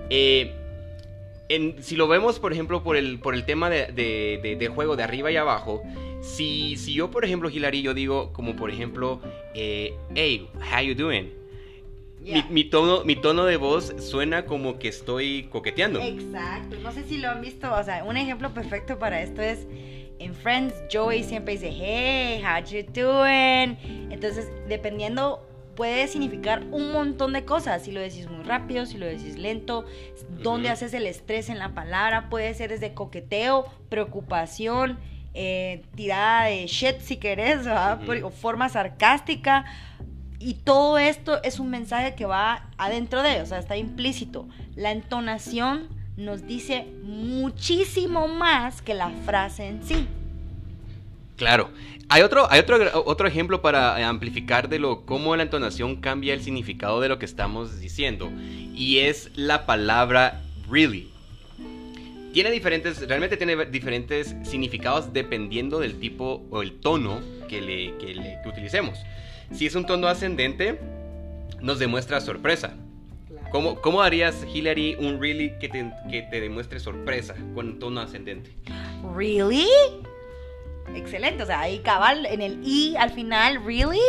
Eh, 0.09 0.53
si 1.79 1.95
lo 1.95 2.07
vemos, 2.07 2.39
por 2.39 2.53
ejemplo, 2.53 2.83
por 2.83 2.95
el, 2.97 3.19
por 3.19 3.33
el 3.33 3.45
tema 3.45 3.69
de, 3.69 4.71
juego 4.73 4.95
de 4.95 5.03
arriba 5.03 5.31
y 5.31 5.37
abajo, 5.37 5.83
si, 6.21 6.77
si 6.77 6.93
yo, 6.93 7.09
por 7.11 7.25
ejemplo, 7.25 7.49
Hilary, 7.49 7.81
yo 7.81 7.93
digo 7.93 8.31
como, 8.33 8.55
por 8.55 8.69
ejemplo, 8.69 9.21
eh, 9.53 9.95
hey, 10.15 10.49
how 10.55 10.81
you 10.81 10.95
doing? 10.95 11.33
Mi, 12.51 12.65
tono, 12.65 13.03
mi 13.03 13.15
tono 13.15 13.45
de 13.45 13.57
voz 13.57 13.95
suena 13.97 14.45
como 14.45 14.77
que 14.77 14.89
estoy 14.89 15.47
coqueteando. 15.49 15.99
Exacto. 16.01 16.77
No 16.83 16.91
sé 16.91 17.03
si 17.03 17.17
lo 17.17 17.31
han 17.31 17.41
visto. 17.41 17.73
O 17.73 17.83
sea, 17.83 18.03
un 18.03 18.15
ejemplo 18.15 18.53
perfecto 18.53 18.99
para 18.99 19.23
esto 19.23 19.41
es 19.41 19.65
en 20.21 20.35
Friends, 20.35 20.75
Joey 20.91 21.23
siempre 21.23 21.53
dice, 21.53 21.71
hey, 21.71 22.43
how 22.43 22.63
you 22.63 22.83
doing? 22.93 23.75
Entonces, 24.11 24.51
dependiendo 24.67 25.43
puede 25.75 26.07
significar 26.07 26.63
un 26.71 26.91
montón 26.91 27.33
de 27.33 27.45
cosas. 27.45 27.83
Si 27.83 27.91
lo 27.91 27.99
decís 27.99 28.29
muy 28.29 28.43
rápido, 28.43 28.85
si 28.85 28.97
lo 28.97 29.05
decís 29.05 29.37
lento, 29.37 29.85
dónde 30.41 30.69
haces 30.69 30.93
el 30.93 31.07
estrés 31.07 31.49
en 31.49 31.59
la 31.59 31.73
palabra, 31.73 32.29
puede 32.29 32.53
ser 32.53 32.69
desde 32.69 32.93
coqueteo, 32.93 33.65
preocupación, 33.89 34.99
eh, 35.33 35.83
tirada 35.95 36.45
de 36.45 36.67
shit 36.67 36.99
si 36.99 37.17
querés, 37.17 37.65
o 37.67 38.29
forma 38.29 38.69
sarcástica. 38.69 39.65
Y 40.39 40.55
todo 40.55 40.97
esto 40.97 41.41
es 41.43 41.59
un 41.59 41.69
mensaje 41.69 42.15
que 42.15 42.25
va 42.25 42.69
adentro 42.77 43.21
de, 43.21 43.41
o 43.41 43.45
sea, 43.45 43.59
está 43.59 43.77
implícito. 43.77 44.47
La 44.75 44.91
entonación 44.91 45.89
nos 46.17 46.45
dice 46.47 46.87
muchísimo 47.03 48.27
más 48.27 48.81
que 48.81 48.93
la 48.93 49.09
frase 49.25 49.67
en 49.67 49.83
sí. 49.83 50.07
Claro. 51.41 51.71
Hay 52.07 52.21
otro, 52.21 52.45
hay 52.51 52.59
otro, 52.59 52.77
otro 53.05 53.27
ejemplo 53.27 53.63
para 53.63 54.07
amplificar 54.07 54.69
de 54.69 54.77
lo 54.77 55.07
cómo 55.07 55.35
la 55.35 55.41
entonación 55.41 55.95
cambia 55.95 56.35
el 56.35 56.43
significado 56.43 57.01
de 57.01 57.09
lo 57.09 57.17
que 57.17 57.25
estamos 57.25 57.79
diciendo. 57.79 58.31
Y 58.75 58.99
es 58.99 59.31
la 59.33 59.65
palabra 59.65 60.43
really. 60.69 61.09
Tiene 62.31 62.51
diferentes, 62.51 63.07
realmente 63.07 63.37
tiene 63.37 63.65
diferentes 63.65 64.35
significados 64.43 65.13
dependiendo 65.13 65.79
del 65.79 65.99
tipo 65.99 66.45
o 66.51 66.61
el 66.61 66.73
tono 66.73 67.21
que, 67.49 67.59
le, 67.59 67.97
que, 67.97 68.13
le, 68.13 68.37
que 68.43 68.49
utilicemos. 68.49 68.99
Si 69.51 69.65
es 69.65 69.73
un 69.73 69.87
tono 69.87 70.07
ascendente, 70.07 70.79
nos 71.59 71.79
demuestra 71.79 72.21
sorpresa. 72.21 72.75
¿Cómo, 73.49 73.81
¿Cómo, 73.81 74.03
harías, 74.03 74.45
Hillary, 74.53 74.95
un 74.99 75.19
really 75.19 75.53
que 75.59 75.69
te, 75.69 75.91
que 76.11 76.21
te 76.21 76.39
demuestre 76.39 76.79
sorpresa 76.79 77.33
con 77.55 77.79
tono 77.79 77.99
ascendente? 77.99 78.51
¿Really? 79.15 79.65
Excelente. 80.95 81.43
O 81.43 81.45
sea, 81.45 81.61
ahí 81.61 81.79
cabal 81.79 82.25
en 82.25 82.41
el 82.41 82.59
I 82.63 82.95
al 82.97 83.11
final, 83.11 83.63
¿really? 83.65 83.99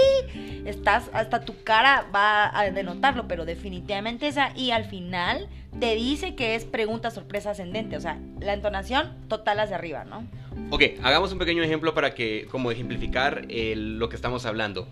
Estás, 0.64 1.11
hasta 1.12 1.41
tu 1.41 1.62
cara 1.64 2.07
va 2.14 2.57
a 2.57 2.71
denotarlo, 2.71 3.26
pero 3.26 3.45
definitivamente 3.45 4.29
esa 4.29 4.52
I 4.57 4.71
al 4.71 4.85
final 4.85 5.49
te 5.81 5.95
dice 5.95 6.35
que 6.35 6.55
es 6.55 6.64
pregunta 6.64 7.11
sorpresa 7.11 7.50
ascendente. 7.50 7.97
O 7.97 8.00
sea, 8.00 8.19
la 8.41 8.52
entonación 8.52 9.17
total 9.29 9.61
hacia 9.61 9.76
arriba, 9.76 10.05
¿no? 10.05 10.26
Ok, 10.71 10.83
hagamos 11.02 11.33
un 11.33 11.38
pequeño 11.38 11.62
ejemplo 11.62 11.95
para 11.95 12.14
que, 12.14 12.47
como 12.50 12.71
ejemplificar 12.71 13.47
lo 13.49 14.09
que 14.09 14.17
estamos 14.17 14.47
hablando. 14.47 14.88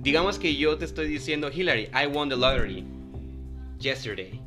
digamos 0.00 0.38
que 0.38 0.56
yo 0.56 0.78
te 0.78 0.86
estoy 0.86 1.08
diciendo, 1.08 1.50
Hillary, 1.52 1.90
I 1.94 2.06
won 2.06 2.28
the 2.28 2.36
lottery 2.36 2.84
yesterday. 3.78 4.39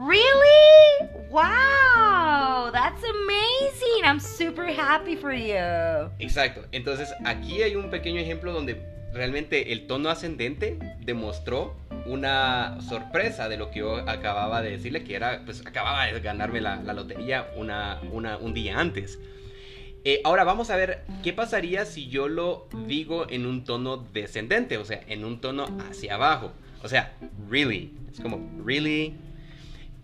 Really? 0.00 1.10
Wow, 1.30 2.70
that's 2.72 3.04
amazing. 3.04 4.02
I'm 4.02 4.18
super 4.18 4.64
happy 4.64 5.14
for 5.14 5.30
you. 5.30 6.10
Exacto. 6.18 6.64
Entonces, 6.72 7.12
aquí 7.26 7.62
hay 7.62 7.76
un 7.76 7.90
pequeño 7.90 8.18
ejemplo 8.18 8.50
donde 8.54 8.80
realmente 9.12 9.72
el 9.72 9.86
tono 9.86 10.08
ascendente 10.08 10.78
demostró 11.00 11.76
una 12.06 12.80
sorpresa 12.80 13.50
de 13.50 13.58
lo 13.58 13.70
que 13.70 13.80
yo 13.80 13.96
acababa 14.08 14.62
de 14.62 14.70
decirle, 14.70 15.04
que 15.04 15.16
era, 15.16 15.42
pues 15.44 15.66
acababa 15.66 16.06
de 16.06 16.18
ganarme 16.20 16.62
la, 16.62 16.76
lotería 16.76 17.50
una, 17.56 18.00
un 18.40 18.54
día 18.54 18.80
antes. 18.80 19.18
Eh, 20.04 20.22
ahora 20.24 20.44
vamos 20.44 20.70
a 20.70 20.76
ver 20.76 21.04
qué 21.22 21.34
pasaría 21.34 21.84
si 21.84 22.08
yo 22.08 22.26
lo 22.26 22.68
digo 22.86 23.26
en 23.28 23.44
un 23.44 23.64
tono 23.64 23.98
descendente, 23.98 24.78
o 24.78 24.84
sea, 24.86 25.02
en 25.08 25.26
un 25.26 25.42
tono 25.42 25.66
hacia 25.90 26.14
abajo. 26.14 26.52
O 26.82 26.88
sea, 26.88 27.12
really. 27.50 27.92
Es 28.10 28.18
como, 28.18 28.40
really. 28.64 29.14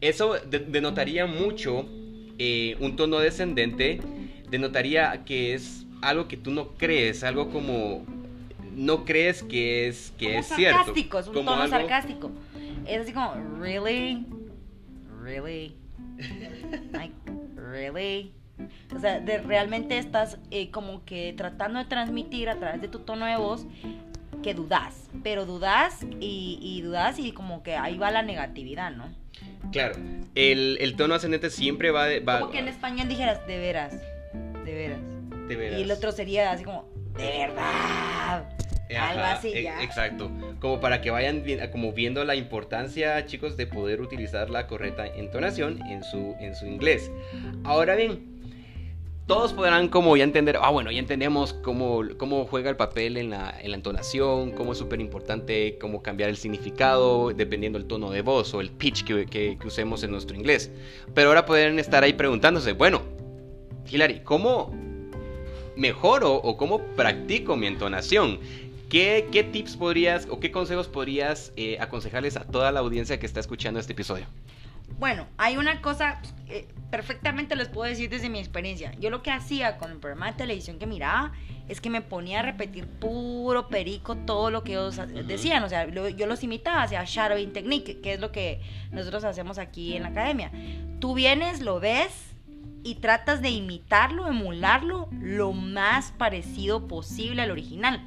Eso 0.00 0.35
denotaría 0.49 1.26
mucho 1.26 1.87
eh, 2.38 2.76
un 2.81 2.97
tono 2.97 3.19
descendente, 3.19 4.00
denotaría 4.50 5.25
que 5.25 5.55
es 5.55 5.87
algo 6.03 6.29
que 6.29 6.37
tú 6.37 6.50
no 6.50 6.75
crees, 6.75 7.25
algo 7.25 7.50
como 7.50 8.05
no 8.75 9.05
crees 9.07 9.43
que 9.43 9.88
es 9.88 10.12
que 10.19 10.38
es 10.38 10.47
cierto. 10.49 10.93
Es 10.95 11.26
un 11.29 11.45
tono 11.47 11.67
sarcástico. 11.67 12.31
Es 12.87 13.00
así 13.00 13.12
como, 13.12 13.35
really, 13.59 14.26
really, 15.23 15.75
like, 16.93 17.15
really. 17.57 18.33
O 18.95 19.00
sea, 19.00 19.21
de, 19.21 19.38
realmente 19.38 19.99
estás 19.99 20.38
eh, 20.50 20.71
como 20.71 21.05
que 21.05 21.35
tratando 21.37 21.79
de 21.79 21.87
transmitir 21.87 22.49
a 22.49 22.57
través 22.57 22.81
de 22.81 22.88
tu 22.88 23.00
tono 23.00 23.26
de 23.26 23.37
voz 23.37 23.67
que 24.43 24.55
dudas, 24.55 25.09
pero 25.23 25.47
dudas 25.47 26.07
y, 26.21 26.59
y 26.61 26.83
dudas 26.83 27.19
y 27.19 27.33
como 27.33 27.62
que 27.62 27.76
ahí 27.76 27.99
va 27.99 28.11
la 28.11 28.23
negatividad, 28.23 28.93
¿no? 28.93 29.07
Claro, 29.73 29.97
el, 30.35 30.79
el 30.81 30.97
tono 30.97 31.15
ascendente 31.15 31.51
siempre 31.51 31.91
va, 31.91 32.07
de, 32.07 32.21
va... 32.21 32.41
Como 32.41 32.53
que 32.53 32.59
en 32.59 32.69
español 32.69 33.09
dijeras, 33.09 33.47
de 33.47 33.59
veras, 33.59 33.95
de 34.65 34.75
veras. 34.75 35.01
De 35.49 35.57
veras. 35.57 35.79
Y 35.81 35.83
el 35.83 35.91
otro 35.91 36.13
sería 36.13 36.53
así 36.53 36.65
como, 36.65 36.89
de 37.17 37.27
verdad. 37.27 38.49
Algo 38.99 39.23
así, 39.25 39.53
e, 39.53 39.65
ya. 39.65 39.83
Exacto. 39.83 40.31
Como 40.61 40.81
para 40.81 41.01
que 41.01 41.11
vayan 41.11 41.43
como 41.73 41.93
viendo 41.93 42.25
la 42.25 42.37
importancia, 42.37 43.25
chicos, 43.27 43.57
de 43.57 43.67
poder 43.67 44.01
utilizar 44.01 44.49
la 44.49 44.67
correcta 44.67 45.07
entonación 45.07 45.83
en 45.89 46.05
su, 46.05 46.37
en 46.39 46.55
su 46.55 46.67
inglés. 46.67 47.11
Ahora 47.65 47.97
bien, 47.97 48.36
todos 49.26 49.52
podrán 49.52 49.88
como 49.88 50.16
ya 50.16 50.23
entender, 50.23 50.56
ah 50.62 50.71
bueno, 50.71 50.92
ya 50.92 51.00
entendemos 51.00 51.52
cómo, 51.52 52.02
cómo 52.16 52.47
juega 52.47 52.71
el 52.71 52.76
papel 52.76 53.16
en 53.16 53.30
la, 53.30 53.59
en 53.61 53.73
la 53.73 53.76
entonación, 53.76 54.52
cómo 54.52 54.73
es 54.73 54.78
súper 54.78 55.00
importante 55.00 55.78
cómo 55.80 56.00
cambiar 56.00 56.30
el 56.30 56.37
significado 56.37 57.33
dependiendo 57.35 57.78
del 57.78 57.88
tono 57.88 58.11
de 58.11 58.23
voz 58.23 58.54
o 58.54 58.61
el 58.61 58.71
pitch 58.71 59.04
que, 59.04 59.59
usemos 59.64 60.04
en 60.04 60.12
nuestro 60.12 60.37
inglés. 60.37 60.71
Pero 61.12 61.28
ahora 61.28 61.45
pueden 61.45 61.80
estar 61.80 62.04
ahí 62.04 62.12
preguntándose, 62.12 62.73
bueno, 62.73 63.02
Hilary, 63.90 64.21
¿cómo 64.21 64.73
mejoro 65.75 66.35
o 66.35 66.56
cómo 66.56 66.78
practico 66.95 67.56
mi 67.56 67.66
entonación? 67.66 68.38
¿Qué, 68.88 69.26
¿Qué, 69.33 69.42
tips 69.42 69.76
podrías 69.76 70.28
o 70.30 70.38
qué 70.38 70.52
consejos 70.52 70.87
podrías 70.87 71.52
eh, 71.56 71.78
aconsejarles 71.80 72.37
a 72.37 72.45
toda 72.45 72.71
la 72.71 72.78
audiencia 72.78 73.18
que 73.18 73.26
está 73.26 73.40
escuchando 73.40 73.80
este 73.80 73.92
episodio? 73.92 74.26
Bueno, 74.99 75.26
hay 75.37 75.57
una 75.59 75.83
cosa, 75.83 76.23
eh, 76.49 76.69
perfectamente 76.90 77.55
les 77.57 77.69
puedo 77.69 77.88
decir 77.88 78.09
desde 78.09 78.31
mi 78.31 78.38
experiencia. 78.38 78.93
Yo 78.99 79.11
lo 79.11 79.23
que 79.23 79.31
hacía 79.31 79.76
con 79.76 79.90
el 79.90 79.99
programa 79.99 80.31
de 80.31 80.38
televisión 80.38 80.78
que 80.78 80.87
miraba 80.87 81.33
es 81.69 81.81
que 81.81 81.90
me 81.90 82.00
ponía 82.00 82.40
a 82.40 82.43
repetir 82.43 82.87
puro 82.87 83.69
perico 83.69 84.16
todo 84.16 84.50
lo 84.50 84.62
que 84.62 84.73
ellos 84.73 85.00
decían. 85.26 85.64
O 85.64 85.69
sea, 85.69 85.87
yo 85.88 86.26
los 86.26 86.43
imitaba, 86.45 86.83
hacia 86.83 87.05
shadowing 87.05 87.52
technique, 87.52 88.00
que 88.00 88.14
es 88.14 88.21
lo 88.21 88.33
que 88.33 88.61
nosotros 88.90 89.25
hacemos 89.25 89.59
aquí 89.59 89.97
en 89.97 90.05
la 90.05 90.11
academia. 90.11 90.50
Tú 91.00 91.14
vienes, 91.14 91.61
lo 91.61 91.81
ves 91.81 92.35
y 92.83 92.97
tratas 92.97 93.43
de 93.43 93.50
imitarlo, 93.50 94.28
emularlo 94.28 95.09
lo 95.21 95.52
más 95.52 96.12
parecido 96.12 96.87
posible 96.87 97.43
al 97.43 97.50
original. 97.50 98.00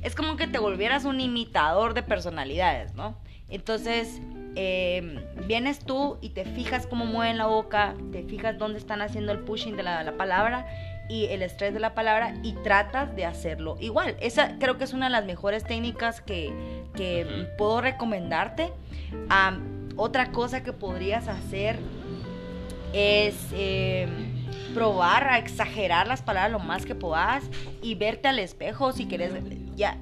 Es 0.00 0.14
como 0.14 0.36
que 0.36 0.46
te 0.46 0.58
volvieras 0.58 1.04
un 1.04 1.20
imitador 1.20 1.92
de 1.94 2.02
personalidades, 2.02 2.94
¿no? 2.94 3.18
Entonces, 3.48 4.20
Em, 4.54 5.16
vienes 5.46 5.78
tú 5.78 6.18
y 6.20 6.30
te 6.30 6.44
fijas 6.44 6.86
cómo 6.86 7.06
mueven 7.06 7.38
la 7.38 7.46
boca, 7.46 7.94
te 8.10 8.22
fijas 8.22 8.58
dónde 8.58 8.78
están 8.78 9.00
haciendo 9.00 9.32
el 9.32 9.38
pushing 9.38 9.76
de 9.76 9.82
la, 9.82 10.12
palabra 10.18 10.66
y 11.08 11.26
el 11.26 11.42
estrés 11.42 11.72
de 11.72 11.80
la 11.80 11.94
palabra 11.94 12.34
y 12.42 12.52
tratas 12.62 13.16
de 13.16 13.24
hacerlo 13.24 13.76
igual. 13.80 14.14
Esa 14.20 14.58
creo 14.58 14.76
que 14.76 14.84
es 14.84 14.92
una 14.92 15.06
de 15.06 15.12
las 15.12 15.24
mejores 15.24 15.64
técnicas 15.64 16.20
que, 16.20 16.52
puedo 17.56 17.80
recomendarte. 17.80 18.72
otra 19.96 20.32
cosa 20.32 20.62
que 20.62 20.72
podrías 20.72 21.28
hacer 21.28 21.78
es 22.92 23.34
em, 23.54 24.44
probar 24.74 25.28
a 25.28 25.38
exagerar 25.38 26.06
las 26.06 26.20
palabras 26.20 26.52
lo 26.52 26.58
más 26.58 26.84
que 26.84 26.94
puedas 26.94 27.44
y 27.80 27.94
verte 27.94 28.28
al 28.28 28.38
espejo 28.38 28.92
si 28.92 29.06
quieres 29.06 29.32
ya 29.76 29.96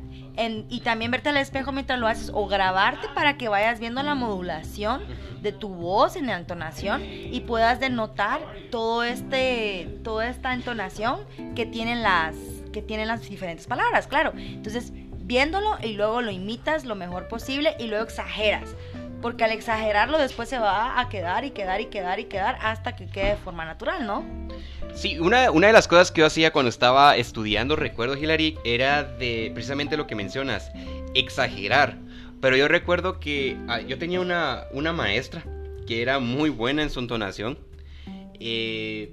y 0.69 0.81
también 0.81 1.11
verte 1.11 1.29
al 1.29 1.37
espejo 1.37 1.73
mientras 1.73 1.99
lo 1.99 2.07
haces 2.07 2.31
o 2.33 2.47
grabarte 2.47 3.09
para 3.15 3.37
que 3.37 3.49
vayas 3.49 3.79
viendo 3.81 4.03
la 4.03 4.15
modulación 4.15 5.03
de 5.43 5.53
tu 5.53 5.69
voz 5.69 6.17
en 6.17 6.27
la 6.27 6.37
entonación 6.37 7.03
y 7.05 7.41
puedas 7.41 7.81
denotar 7.81 8.41
todo 8.71 9.05
este 9.05 9.99
toda 10.03 10.29
esta 10.29 10.55
entonación 10.55 11.21
que 11.55 11.67
tienen 11.67 12.03
las 12.03 12.35
que 12.73 12.83
tienen 12.83 13.09
las 13.09 13.29
diferentes 13.29 13.67
palabras, 13.67 14.07
claro. 14.07 14.33
Entonces, 14.37 14.93
viéndolo 15.31 15.79
y 15.83 15.93
luego 15.93 16.23
lo 16.23 16.31
imitas 16.31 16.85
lo 16.85 16.95
mejor 16.95 17.29
posible 17.29 17.75
y 17.79 17.87
luego 17.87 18.05
exageras. 18.05 18.75
Porque 19.21 19.45
al 19.45 19.53
exagerarlo 19.53 20.19
después 20.19 20.49
se 20.49 20.59
va 20.59 20.99
a 20.99 21.09
quedar 21.09 21.45
y 21.45 21.51
quedar 21.51 21.81
y 21.81 21.87
quedar 21.87 22.21
y 22.21 22.25
quedar 22.25 22.59
hasta 22.63 22.97
que 22.97 23.07
quede 23.07 23.31
de 23.31 23.37
forma 23.37 23.65
natural, 23.65 24.07
¿no? 24.07 24.25
Sí, 24.95 25.19
una, 25.19 25.51
una, 25.51 25.69
de 25.69 25.73
las 25.73 25.89
cosas 25.89 26.11
que 26.11 26.21
yo 26.21 26.27
hacía 26.27 26.53
cuando 26.53 26.69
estaba 26.69 27.17
estudiando, 27.17 27.77
recuerdo, 27.77 28.17
Hilary, 28.17 28.59
era 28.65 29.05
de 29.05 29.51
precisamente 29.55 29.97
lo 29.97 30.07
que 30.07 30.15
mencionas, 30.15 30.71
exagerar. 31.15 31.99
Pero 32.41 32.57
yo 32.57 32.69
recuerdo 32.69 33.21
que 33.21 33.57
ah, 33.69 33.81
yo 33.81 33.99
tenía 33.99 34.21
una, 34.21 34.65
una, 34.73 34.93
maestra 34.93 35.45
que 35.87 36.03
era 36.03 36.19
muy 36.19 36.51
buena 36.51 36.83
en 36.83 36.91
su 36.91 37.01
entonación, 37.01 37.59
eh, 38.41 39.13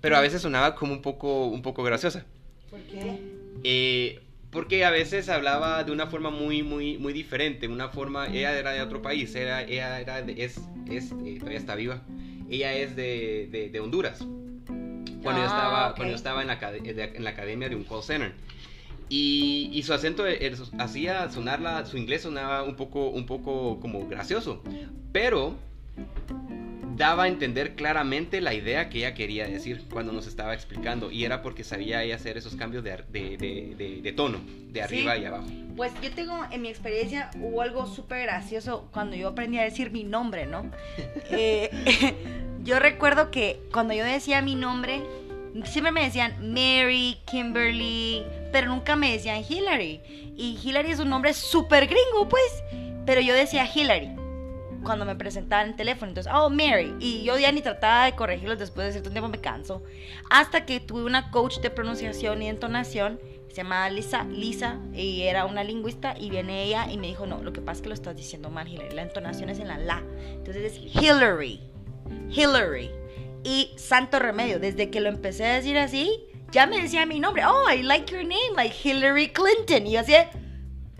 pero 0.00 0.16
a 0.16 0.20
veces 0.20 0.42
sonaba 0.42 0.74
como 0.74 0.92
un 0.92 1.02
poco, 1.02 1.46
un 1.46 1.62
poco 1.62 1.82
graciosa. 1.82 2.24
¿Por 2.70 2.80
qué? 2.80 3.20
Eh, 3.64 4.20
porque 4.50 4.84
a 4.84 4.90
veces 4.90 5.28
hablaba 5.28 5.84
de 5.84 5.92
una 5.92 6.06
forma 6.06 6.30
muy, 6.30 6.62
muy, 6.62 6.98
muy 6.98 7.12
diferente, 7.12 7.66
una 7.68 7.88
forma, 7.88 8.28
ella 8.28 8.56
era 8.56 8.72
de 8.72 8.82
otro 8.82 9.02
país, 9.02 9.34
era, 9.34 9.62
ella 9.62 10.00
era 10.00 10.20
es, 10.20 10.60
es 10.88 11.12
eh, 11.24 11.36
todavía 11.38 11.58
está 11.58 11.74
viva, 11.74 12.02
ella 12.48 12.74
es 12.74 12.94
de, 12.94 13.48
de, 13.50 13.70
de 13.70 13.80
Honduras 13.80 14.24
cuando, 15.22 15.42
yo 15.42 15.46
estaba, 15.46 15.88
ah, 15.88 15.94
cuando 15.94 16.14
estaba 16.14 16.42
en 16.42 16.48
la, 16.48 16.58
en 16.60 17.24
la 17.24 17.30
academia 17.30 17.68
de 17.68 17.76
un 17.76 17.84
call 17.84 18.02
center. 18.02 18.32
Y, 19.08 19.70
y, 19.72 19.84
su 19.84 19.94
acento 19.94 20.26
eh, 20.26 20.52
hacía 20.78 21.30
sonar 21.30 21.86
su 21.86 21.96
inglés 21.96 22.22
sonaba 22.22 22.64
un 22.64 22.74
poco, 22.74 23.08
un 23.10 23.24
poco 23.24 23.78
como 23.78 24.08
gracioso, 24.08 24.64
pero 25.12 25.54
daba 26.96 27.24
a 27.24 27.28
entender 27.28 27.74
claramente 27.74 28.40
la 28.40 28.54
idea 28.54 28.88
que 28.88 28.98
ella 28.98 29.14
quería 29.14 29.46
decir 29.46 29.84
cuando 29.92 30.12
nos 30.12 30.26
estaba 30.26 30.54
explicando 30.54 31.12
y 31.12 31.24
era 31.24 31.42
porque 31.42 31.62
sabía 31.62 32.02
ella 32.02 32.16
hacer 32.16 32.36
esos 32.38 32.56
cambios 32.56 32.82
de, 32.82 33.04
de, 33.10 33.36
de, 33.36 34.00
de 34.02 34.12
tono, 34.12 34.40
de 34.70 34.82
arriba 34.82 35.16
y 35.16 35.26
abajo. 35.26 35.46
Pues 35.76 35.92
yo 36.02 36.10
tengo, 36.12 36.44
en 36.50 36.62
mi 36.62 36.68
experiencia, 36.68 37.30
hubo 37.38 37.60
algo 37.60 37.86
súper 37.86 38.22
gracioso 38.22 38.88
cuando 38.92 39.14
yo 39.14 39.28
aprendí 39.28 39.58
a 39.58 39.62
decir 39.62 39.90
mi 39.90 40.04
nombre, 40.04 40.46
¿no? 40.46 40.70
eh, 41.30 41.70
yo 42.66 42.80
recuerdo 42.80 43.30
que 43.30 43.60
cuando 43.72 43.94
yo 43.94 44.04
decía 44.04 44.42
mi 44.42 44.56
nombre, 44.56 45.02
siempre 45.64 45.92
me 45.92 46.02
decían 46.02 46.52
Mary, 46.52 47.16
Kimberly, 47.24 48.24
pero 48.52 48.68
nunca 48.68 48.96
me 48.96 49.12
decían 49.12 49.42
Hillary. 49.48 50.00
Y 50.36 50.58
Hillary 50.62 50.90
es 50.90 50.98
un 50.98 51.08
nombre 51.08 51.32
súper 51.32 51.86
gringo, 51.86 52.28
pues. 52.28 52.64
Pero 53.06 53.20
yo 53.20 53.34
decía 53.34 53.66
Hillary 53.72 54.16
cuando 54.82 55.04
me 55.04 55.16
presentaba 55.16 55.62
en 55.62 55.70
el 55.70 55.76
teléfono. 55.76 56.10
Entonces, 56.10 56.32
oh, 56.34 56.50
Mary. 56.50 56.94
Y 56.98 57.22
yo 57.22 57.38
ya 57.38 57.52
ni 57.52 57.62
trataba 57.62 58.06
de 58.06 58.12
corregirlos 58.12 58.58
después 58.58 58.86
de 58.86 58.92
cierto 58.92 59.10
tiempo, 59.10 59.28
me 59.28 59.40
canso. 59.40 59.82
Hasta 60.28 60.66
que 60.66 60.80
tuve 60.80 61.04
una 61.04 61.30
coach 61.30 61.58
de 61.60 61.70
pronunciación 61.70 62.42
y 62.42 62.48
entonación. 62.48 63.20
Se 63.48 63.62
llamaba 63.62 63.88
Lisa, 63.88 64.24
Lisa, 64.24 64.78
y 64.92 65.22
era 65.22 65.46
una 65.46 65.64
lingüista, 65.64 66.14
y 66.18 66.28
viene 66.28 66.64
ella 66.64 66.90
y 66.90 66.98
me 66.98 67.06
dijo, 67.06 67.24
no, 67.24 67.42
lo 67.42 67.54
que 67.54 67.62
pasa 67.62 67.76
es 67.76 67.82
que 67.82 67.88
lo 67.88 67.94
estás 67.94 68.14
diciendo 68.14 68.50
mal, 68.50 68.68
Hillary, 68.68 68.94
la 68.94 69.00
entonación 69.00 69.48
es 69.48 69.58
en 69.58 69.68
la 69.68 69.78
la, 69.78 70.02
entonces 70.34 70.74
es 70.74 70.94
Hillary, 70.94 71.62
Hillary. 72.30 72.90
Y 73.44 73.70
santo 73.76 74.18
remedio, 74.18 74.58
desde 74.58 74.90
que 74.90 75.00
lo 75.00 75.08
empecé 75.08 75.46
a 75.46 75.54
decir 75.54 75.78
así, 75.78 76.24
ya 76.50 76.66
me 76.66 76.80
decía 76.80 77.06
mi 77.06 77.20
nombre. 77.20 77.44
Oh, 77.46 77.70
I 77.70 77.82
like 77.82 78.12
your 78.12 78.22
name, 78.22 78.54
like 78.56 78.74
Hillary 78.82 79.28
Clinton. 79.28 79.86
Y 79.86 79.92
yo 79.92 80.00
así, 80.00 80.14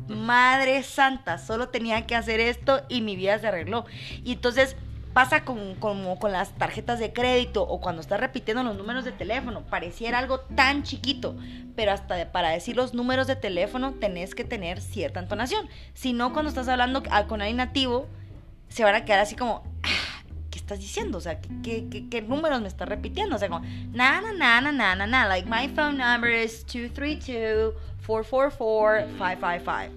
madre 0.08 0.82
santa, 0.82 1.38
solo 1.38 1.68
tenía 1.68 2.06
que 2.06 2.14
hacer 2.14 2.40
esto 2.40 2.82
y 2.88 3.00
mi 3.00 3.16
vida 3.16 3.38
se 3.38 3.48
arregló. 3.48 3.84
Y 4.24 4.32
entonces, 4.32 4.76
pasa 5.16 5.44
con, 5.44 5.76
como 5.76 6.18
con 6.18 6.30
las 6.30 6.52
tarjetas 6.58 6.98
de 6.98 7.14
crédito 7.14 7.62
o 7.62 7.80
cuando 7.80 8.02
estás 8.02 8.20
repitiendo 8.20 8.62
los 8.62 8.76
números 8.76 9.02
de 9.06 9.12
teléfono. 9.12 9.62
Pareciera 9.62 10.18
algo 10.18 10.40
tan 10.40 10.82
chiquito, 10.82 11.34
pero 11.74 11.92
hasta 11.92 12.32
para 12.32 12.50
decir 12.50 12.76
los 12.76 12.92
números 12.92 13.26
de 13.26 13.34
teléfono 13.34 13.94
tenés 13.94 14.34
que 14.34 14.44
tener 14.44 14.82
cierta 14.82 15.20
entonación. 15.20 15.70
Si 15.94 16.12
no, 16.12 16.34
cuando 16.34 16.50
estás 16.50 16.68
hablando 16.68 17.02
con 17.28 17.40
alguien 17.40 17.56
nativo, 17.56 18.08
se 18.68 18.84
van 18.84 18.94
a 18.94 19.06
quedar 19.06 19.20
así 19.20 19.36
como, 19.36 19.62
¿qué 20.56 20.60
estás 20.60 20.78
diciendo? 20.78 21.18
O 21.18 21.20
sea, 21.20 21.38
¿qué, 21.62 21.86
qué, 21.90 22.08
qué 22.08 22.22
números 22.22 22.62
me 22.62 22.68
estás 22.68 22.88
repitiendo? 22.88 23.36
O 23.36 23.38
sea, 23.38 23.50
como, 23.50 23.66
na, 23.92 24.22
na, 24.22 24.32
na, 24.32 24.62
na, 24.62 24.72
na, 24.72 24.96
na, 24.96 25.06
na, 25.06 25.28
like 25.28 25.46
my 25.46 25.68
phone 25.68 25.98
number 25.98 26.30
is 26.30 26.64
232-444-555. 28.06 29.90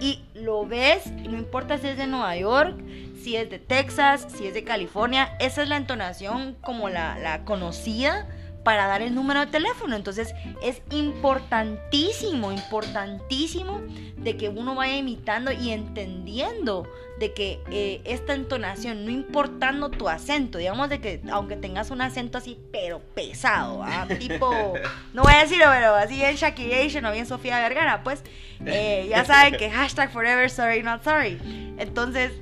Y 0.00 0.22
lo 0.34 0.66
ves, 0.66 1.10
no 1.10 1.36
importa 1.36 1.78
si 1.78 1.88
es 1.88 1.96
de 1.96 2.06
Nueva 2.06 2.36
York, 2.36 2.78
si 3.20 3.34
es 3.34 3.50
de 3.50 3.58
Texas, 3.58 4.28
si 4.36 4.46
es 4.46 4.54
de 4.54 4.62
California, 4.62 5.36
esa 5.40 5.64
es 5.64 5.68
la 5.68 5.78
entonación 5.78 6.56
como 6.60 6.88
la, 6.88 7.18
la 7.18 7.44
conocida 7.44 8.28
para 8.64 8.86
dar 8.86 9.02
el 9.02 9.14
número 9.14 9.40
de 9.40 9.46
teléfono. 9.46 9.94
Entonces 9.94 10.34
es 10.62 10.82
importantísimo, 10.90 12.50
importantísimo 12.50 13.82
de 14.16 14.36
que 14.36 14.48
uno 14.48 14.74
vaya 14.74 14.96
imitando 14.96 15.52
y 15.52 15.70
entendiendo 15.70 16.88
de 17.18 17.32
que 17.32 17.60
eh, 17.70 18.00
esta 18.04 18.34
entonación, 18.34 19.04
no 19.04 19.10
importando 19.10 19.90
tu 19.90 20.08
acento, 20.08 20.58
digamos 20.58 20.88
de 20.88 21.00
que 21.00 21.20
aunque 21.30 21.56
tengas 21.56 21.90
un 21.90 22.00
acento 22.00 22.38
así, 22.38 22.58
pero 22.72 23.00
pesado, 23.14 23.82
¿ah? 23.84 24.06
tipo, 24.18 24.74
no 25.12 25.22
voy 25.22 25.34
a 25.34 25.42
decirlo, 25.42 25.66
pero 25.70 25.94
así 25.94 26.22
en 26.22 26.34
Shakira 26.34 27.08
o 27.08 27.12
bien 27.12 27.26
Sofía 27.26 27.60
Vergara, 27.60 28.02
pues 28.02 28.24
eh, 28.64 29.06
ya 29.08 29.24
saben 29.24 29.56
que 29.56 29.70
hashtag 29.70 30.10
forever 30.10 30.50
sorry 30.50 30.82
not 30.82 31.04
sorry. 31.04 31.38
Entonces, 31.78 32.32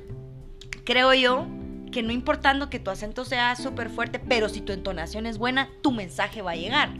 creo 0.84 1.12
yo 1.14 1.46
que 1.92 2.02
no 2.02 2.10
importando 2.10 2.68
que 2.68 2.80
tu 2.80 2.90
acento 2.90 3.24
sea 3.24 3.54
súper 3.54 3.90
fuerte, 3.90 4.18
pero 4.18 4.48
si 4.48 4.60
tu 4.60 4.72
entonación 4.72 5.26
es 5.26 5.38
buena, 5.38 5.68
tu 5.82 5.92
mensaje 5.92 6.42
va 6.42 6.52
a 6.52 6.56
llegar. 6.56 6.90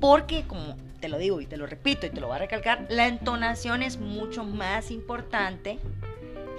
Porque, 0.00 0.44
como 0.46 0.76
te 1.00 1.08
lo 1.08 1.18
digo 1.18 1.40
y 1.40 1.46
te 1.46 1.56
lo 1.56 1.66
repito 1.66 2.06
y 2.06 2.10
te 2.10 2.20
lo 2.20 2.28
voy 2.28 2.36
a 2.36 2.40
recalcar, 2.40 2.86
la 2.88 3.08
entonación 3.08 3.82
es 3.82 3.98
mucho 3.98 4.44
más 4.44 4.92
importante 4.92 5.80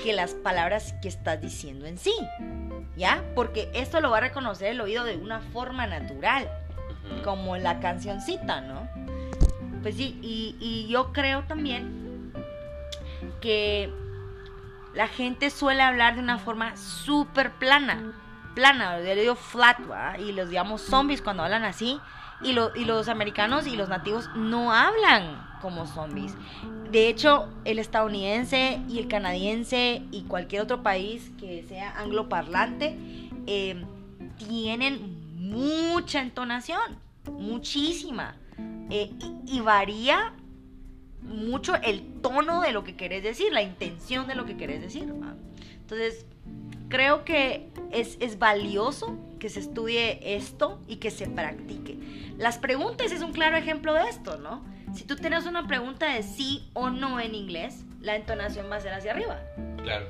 que 0.04 0.12
las 0.12 0.34
palabras 0.34 0.94
que 1.02 1.08
estás 1.08 1.40
diciendo 1.40 1.86
en 1.86 1.98
sí. 1.98 2.14
¿Ya? 2.98 3.24
Porque 3.36 3.70
esto 3.74 4.02
lo 4.02 4.12
va 4.12 4.18
a 4.18 4.22
reconocer 4.22 4.68
el 4.68 4.82
oído 4.82 5.04
de 5.04 5.16
una 5.16 5.40
forma 5.40 5.88
natural, 5.88 6.50
como 7.24 7.58
la 7.58 7.80
cancioncita, 7.80 8.62
¿no? 8.62 8.88
Pues 9.82 9.96
sí, 9.96 10.20
y, 10.22 10.56
y 10.60 10.88
yo 10.92 11.12
creo 11.12 11.44
también 11.44 12.32
que 13.42 13.92
la 14.94 15.08
gente 15.08 15.50
suele 15.50 15.82
hablar 15.82 16.16
de 16.16 16.22
una 16.22 16.38
forma 16.38 16.76
súper 16.78 17.52
plana. 17.54 18.14
Plana, 18.56 19.00
yo 19.00 19.06
le 19.06 19.22
digo 19.22 19.36
flat, 19.36 19.80
y 20.20 20.32
los 20.32 20.50
digamos 20.50 20.82
zombies 20.82 21.22
cuando 21.22 21.44
hablan 21.44 21.64
así. 21.64 22.00
Y, 22.42 22.52
y 22.52 22.86
los 22.86 23.08
americanos 23.08 23.68
y 23.68 23.76
los 23.76 23.90
nativos 23.90 24.30
no 24.36 24.74
hablan 24.74 25.48
como 25.62 25.88
zombies. 25.88 26.36
De 26.92 27.08
hecho, 27.08 27.48
el 27.66 27.80
estadounidense 27.80 28.82
y 28.90 29.00
el 29.00 29.08
canadiense 29.08 30.04
y 30.12 30.24
cualquier 30.24 30.62
otro 30.62 30.84
país 30.84 31.32
que 31.40 31.64
sea 31.64 31.98
angloparlante 31.98 32.98
eh, 33.48 33.84
tienen 34.38 35.24
mucha 35.38 36.22
entonación, 36.22 37.00
muchísima. 37.32 38.36
Eh, 38.90 39.12
y 39.48 39.62
varía 39.62 40.34
mucho 41.24 41.76
el 41.76 42.04
tono 42.22 42.62
de 42.62 42.72
lo 42.72 42.84
que 42.84 42.96
querés 42.96 43.24
decir, 43.24 43.52
la 43.52 43.62
intención 43.62 44.28
de 44.28 44.36
lo 44.36 44.46
que 44.46 44.58
querés 44.58 44.82
decir. 44.82 45.12
Entonces, 45.82 46.26
creo 46.90 47.26
que 47.26 47.70
es, 47.92 48.18
es, 48.20 48.40
valioso 48.40 49.18
que 49.40 49.50
se 49.50 49.60
estudie 49.60 50.36
esto 50.36 50.80
y 50.88 50.98
que 50.98 51.12
se 51.12 51.28
practique. 51.28 51.98
Las 52.38 52.58
preguntas 52.58 53.12
es 53.12 53.22
un 53.22 53.34
claro 53.34 53.58
ejemplo 53.58 53.94
de 53.94 54.10
esto, 54.10 54.38
¿no? 54.38 54.64
Si 54.94 55.04
tú 55.06 55.16
tienes 55.16 55.46
una 55.46 55.68
pregunta 55.68 56.14
de 56.14 56.24
sí 56.24 56.70
o 56.74 56.90
no 56.90 57.20
en 57.20 57.36
inglés, 57.36 57.84
la 58.00 58.16
entonación 58.16 58.70
va 58.72 58.76
a 58.78 58.80
ser 58.80 58.94
hacia 58.94 59.12
arriba. 59.12 59.40
Claro. 59.82 60.08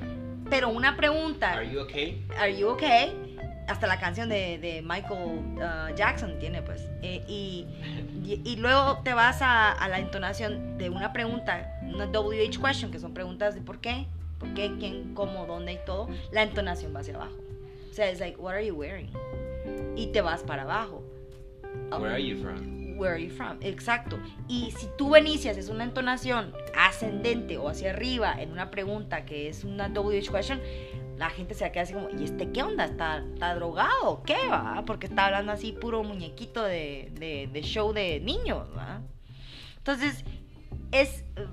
Pero 0.50 0.68
una 0.68 0.96
pregunta... 0.96 1.52
Are 1.52 1.70
you 1.70 1.80
okay? 1.80 2.22
Are 2.38 2.56
you 2.56 2.68
okay? 2.68 3.24
hasta 3.68 3.86
la 3.86 3.98
canción 3.98 4.28
de, 4.28 4.82
Michael 4.84 5.38
uh, 5.56 5.94
Jackson 5.94 6.38
tiene, 6.38 6.62
pues. 6.62 6.88
Eh, 7.02 7.24
y, 7.28 7.66
y, 8.24 8.56
luego 8.56 9.00
te 9.04 9.12
vas 9.12 9.38
a, 9.40 9.76
la 9.88 9.98
entonación 9.98 10.78
de 10.78 10.88
una 10.90 11.12
pregunta, 11.12 11.78
una 11.82 12.06
WH 12.06 12.60
question, 12.60 12.90
que 12.90 12.98
son 12.98 13.12
preguntas 13.12 13.54
de 13.54 13.60
por 13.60 13.80
qué, 13.80 14.06
por 14.38 14.54
qué, 14.54 14.72
quién, 14.78 15.14
cómo, 15.14 15.46
dónde 15.46 15.74
y 15.74 15.78
todo. 15.84 16.08
La 16.32 16.42
entonación 16.42 16.94
va 16.94 17.00
hacia 17.00 17.16
abajo. 17.16 17.34
O 17.90 17.94
sea, 17.94 18.08
es 18.08 18.20
like, 18.20 18.38
what 18.38 18.54
are 18.54 18.66
you 18.66 18.74
wearing? 18.74 19.10
Y 19.94 20.08
te 20.08 20.20
vas 20.20 20.42
para 20.42 20.62
abajo. 20.62 21.02
Where 21.90 22.12
are 22.12 22.24
you 22.24 22.36
from? 22.36 22.96
Where 22.96 23.12
are 23.12 23.22
you 23.22 23.30
from? 23.30 23.58
Exacto. 23.60 24.18
Y 24.48 24.70
si 24.72 24.88
tú 24.96 25.16
inicias 25.16 25.56
es 25.56 25.68
una 25.68 25.84
entonación 25.84 26.52
ascendente 26.76 27.58
o 27.58 27.68
hacia 27.68 27.90
arriba 27.90 28.34
en 28.40 28.52
una 28.52 28.70
pregunta 28.70 29.24
que 29.24 29.48
es 29.48 29.64
una 29.64 29.88
WH 29.88 30.30
question, 30.30 30.60
la 31.16 31.30
gente 31.30 31.54
se 31.54 31.70
queda 31.70 31.82
así 31.82 31.92
como, 31.92 32.08
¿y 32.10 32.24
este 32.24 32.50
qué 32.50 32.62
onda? 32.62 32.84
¿Está, 32.84 33.18
está 33.18 33.54
drogado? 33.54 34.22
¿Qué 34.24 34.48
va? 34.48 34.82
Porque 34.86 35.06
está 35.06 35.26
hablando 35.26 35.52
así 35.52 35.72
puro 35.72 36.02
muñequito 36.02 36.62
de, 36.62 37.48
de, 37.52 37.62
show 37.62 37.92
de 37.92 38.20
niños, 38.20 38.68
¿va? 38.76 39.00
Entonces, 39.76 40.24
es 40.92 41.24
eh, 41.36 41.46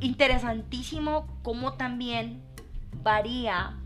interesantísimo 0.00 1.38
cómo 1.42 1.74
también 1.74 2.42
varía 3.02 3.78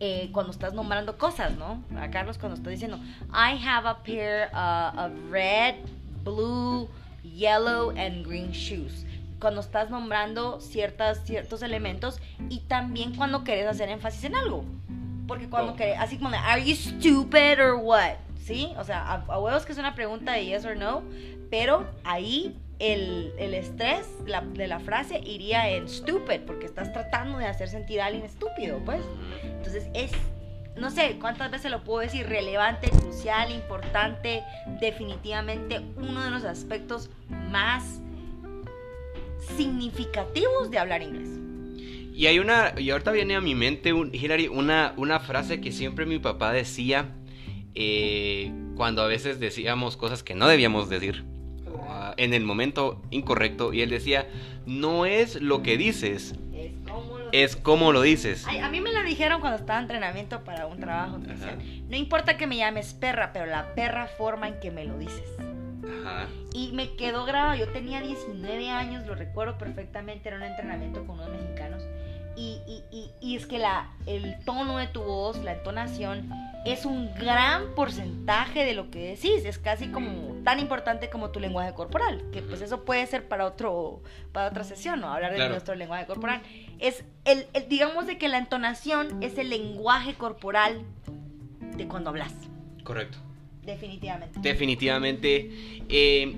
eh, 0.00 0.30
cuando 0.32 0.52
estás 0.52 0.74
nombrando 0.74 1.18
cosas, 1.18 1.56
¿no? 1.56 1.84
A 1.96 2.10
Carlos 2.10 2.38
cuando 2.38 2.56
está 2.56 2.70
diciendo, 2.70 2.98
I 3.30 3.56
have 3.64 3.88
a 3.88 4.02
pair 4.02 4.48
uh, 4.52 5.06
of 5.06 5.12
red, 5.30 5.76
blue, 6.24 6.88
yellow 7.22 7.90
and 7.90 8.24
green 8.24 8.50
shoes 8.50 9.04
cuando 9.40 9.60
estás 9.60 9.90
nombrando 9.90 10.60
ciertas, 10.60 11.24
ciertos 11.24 11.62
elementos 11.62 12.20
y 12.48 12.60
también 12.60 13.14
cuando 13.14 13.44
quieres 13.44 13.66
hacer 13.66 13.88
énfasis 13.88 14.24
en 14.24 14.34
algo. 14.34 14.64
Porque 15.26 15.48
cuando 15.48 15.76
querés, 15.76 15.98
así 15.98 16.16
como, 16.18 16.34
¿Are 16.34 16.64
you 16.64 16.74
stupid 16.74 17.60
or 17.60 17.74
what? 17.82 18.14
¿Sí? 18.42 18.72
O 18.78 18.84
sea, 18.84 19.24
a, 19.28 19.38
huevos 19.38 19.66
que 19.66 19.72
es 19.72 19.78
una 19.78 19.94
pregunta 19.94 20.32
de 20.32 20.46
yes 20.46 20.64
or 20.64 20.76
no, 20.76 21.02
pero 21.50 21.86
ahí 22.04 22.56
el, 22.78 23.32
el 23.38 23.52
estrés 23.52 24.06
de 24.54 24.68
la 24.68 24.80
frase 24.80 25.20
iría 25.20 25.68
en 25.68 25.88
stupid, 25.88 26.40
porque 26.46 26.64
estás 26.64 26.92
tratando 26.92 27.38
de 27.38 27.46
hacer 27.46 27.68
sentir 27.68 28.00
a 28.00 28.06
alguien 28.06 28.24
estúpido, 28.24 28.78
pues. 28.84 29.02
Entonces 29.42 29.88
es 29.92 30.12
no 30.78 30.90
sé 30.90 31.18
cuántas 31.20 31.50
veces 31.50 31.70
lo 31.70 31.82
puedo 31.82 32.00
decir, 32.00 32.28
relevante, 32.28 32.88
crucial, 32.90 33.50
importante, 33.50 34.44
definitivamente 34.80 35.80
uno 35.96 36.22
de 36.22 36.30
los 36.30 36.44
aspectos 36.44 37.10
más 37.50 38.00
significativos 39.56 40.70
de 40.70 40.78
hablar 40.78 41.02
inglés. 41.02 41.28
Y 42.14 42.26
hay 42.26 42.40
una, 42.40 42.74
y 42.76 42.90
ahorita 42.90 43.12
viene 43.12 43.36
a 43.36 43.40
mi 43.40 43.54
mente, 43.54 43.92
un, 43.92 44.12
Hilary, 44.12 44.48
una, 44.48 44.92
una 44.96 45.20
frase 45.20 45.60
que 45.60 45.70
siempre 45.70 46.04
mi 46.04 46.18
papá 46.18 46.52
decía 46.52 47.14
eh, 47.76 48.50
cuando 48.74 49.02
a 49.02 49.06
veces 49.06 49.38
decíamos 49.38 49.96
cosas 49.96 50.24
que 50.24 50.34
no 50.34 50.48
debíamos 50.48 50.88
decir 50.88 51.24
uh, 51.66 52.12
en 52.16 52.34
el 52.34 52.44
momento 52.44 53.00
incorrecto. 53.10 53.72
Y 53.72 53.82
él 53.82 53.90
decía, 53.90 54.28
no 54.66 55.06
es 55.06 55.40
lo 55.40 55.62
que 55.62 55.76
dices, 55.76 56.34
es 57.30 57.56
como 57.56 57.92
lo, 57.92 58.02
dices. 58.02 58.46
a 58.48 58.68
mí 58.68 58.80
me 58.80 58.92
la 58.92 59.04
dijeron 59.04 59.40
cuando 59.40 59.58
estaba 59.58 59.78
en 59.78 59.84
entrenamiento 59.84 60.42
para 60.42 60.66
un 60.66 60.80
trabajo. 60.80 61.18
no 61.88 61.96
importa 61.96 62.36
que 62.36 62.46
me 62.46 62.56
llames 62.56 62.94
perra, 62.94 63.32
pero 63.32 63.46
la 63.46 63.74
perra 63.74 64.06
forma 64.06 64.48
en 64.48 64.58
que 64.60 64.70
me 64.70 64.84
lo 64.84 64.98
dices. 64.98 65.28
Y 66.52 66.72
me 66.72 66.96
quedó 66.96 67.24
grabado, 67.24 67.56
yo 67.56 67.68
tenía 67.72 68.00
19 68.00 68.70
años, 68.70 69.06
lo 69.06 69.14
recuerdo 69.14 69.58
perfectamente, 69.58 70.28
era 70.28 70.38
un 70.38 70.44
entrenamiento 70.44 71.06
con 71.06 71.20
unos 71.20 71.30
mexicanos. 71.30 71.84
Y, 72.36 72.60
y, 72.92 73.10
y, 73.20 73.36
es 73.36 73.46
que 73.46 73.58
la, 73.58 73.90
el 74.06 74.38
tono 74.44 74.78
de 74.78 74.86
tu 74.86 75.02
voz, 75.02 75.38
la 75.38 75.54
entonación, 75.54 76.30
es 76.64 76.84
un 76.84 77.12
gran 77.14 77.74
porcentaje 77.74 78.64
de 78.64 78.74
lo 78.74 78.90
que 78.90 79.10
decís. 79.10 79.44
Es 79.44 79.58
casi 79.58 79.88
como 79.88 80.34
tan 80.44 80.60
importante 80.60 81.10
como 81.10 81.30
tu 81.30 81.40
lenguaje 81.40 81.74
corporal. 81.74 82.22
Que 82.32 82.42
pues 82.42 82.60
eso 82.60 82.84
puede 82.84 83.06
ser 83.06 83.26
para 83.26 83.44
otro 83.44 84.02
para 84.32 84.48
otra 84.48 84.62
sesión, 84.62 85.00
¿no? 85.00 85.12
Hablar 85.12 85.36
de 85.36 85.48
nuestro 85.48 85.74
lenguaje 85.74 86.06
corporal. 86.06 86.40
Es 86.78 87.04
el, 87.24 87.46
digamos 87.68 88.06
de 88.06 88.18
que 88.18 88.28
la 88.28 88.38
entonación 88.38 89.20
es 89.20 89.36
el 89.36 89.50
lenguaje 89.50 90.14
corporal 90.14 90.84
de 91.76 91.88
cuando 91.88 92.10
hablas. 92.10 92.34
Correcto. 92.84 93.18
Definitivamente. 93.68 94.40
Definitivamente. 94.40 95.50
Eh, 95.90 96.36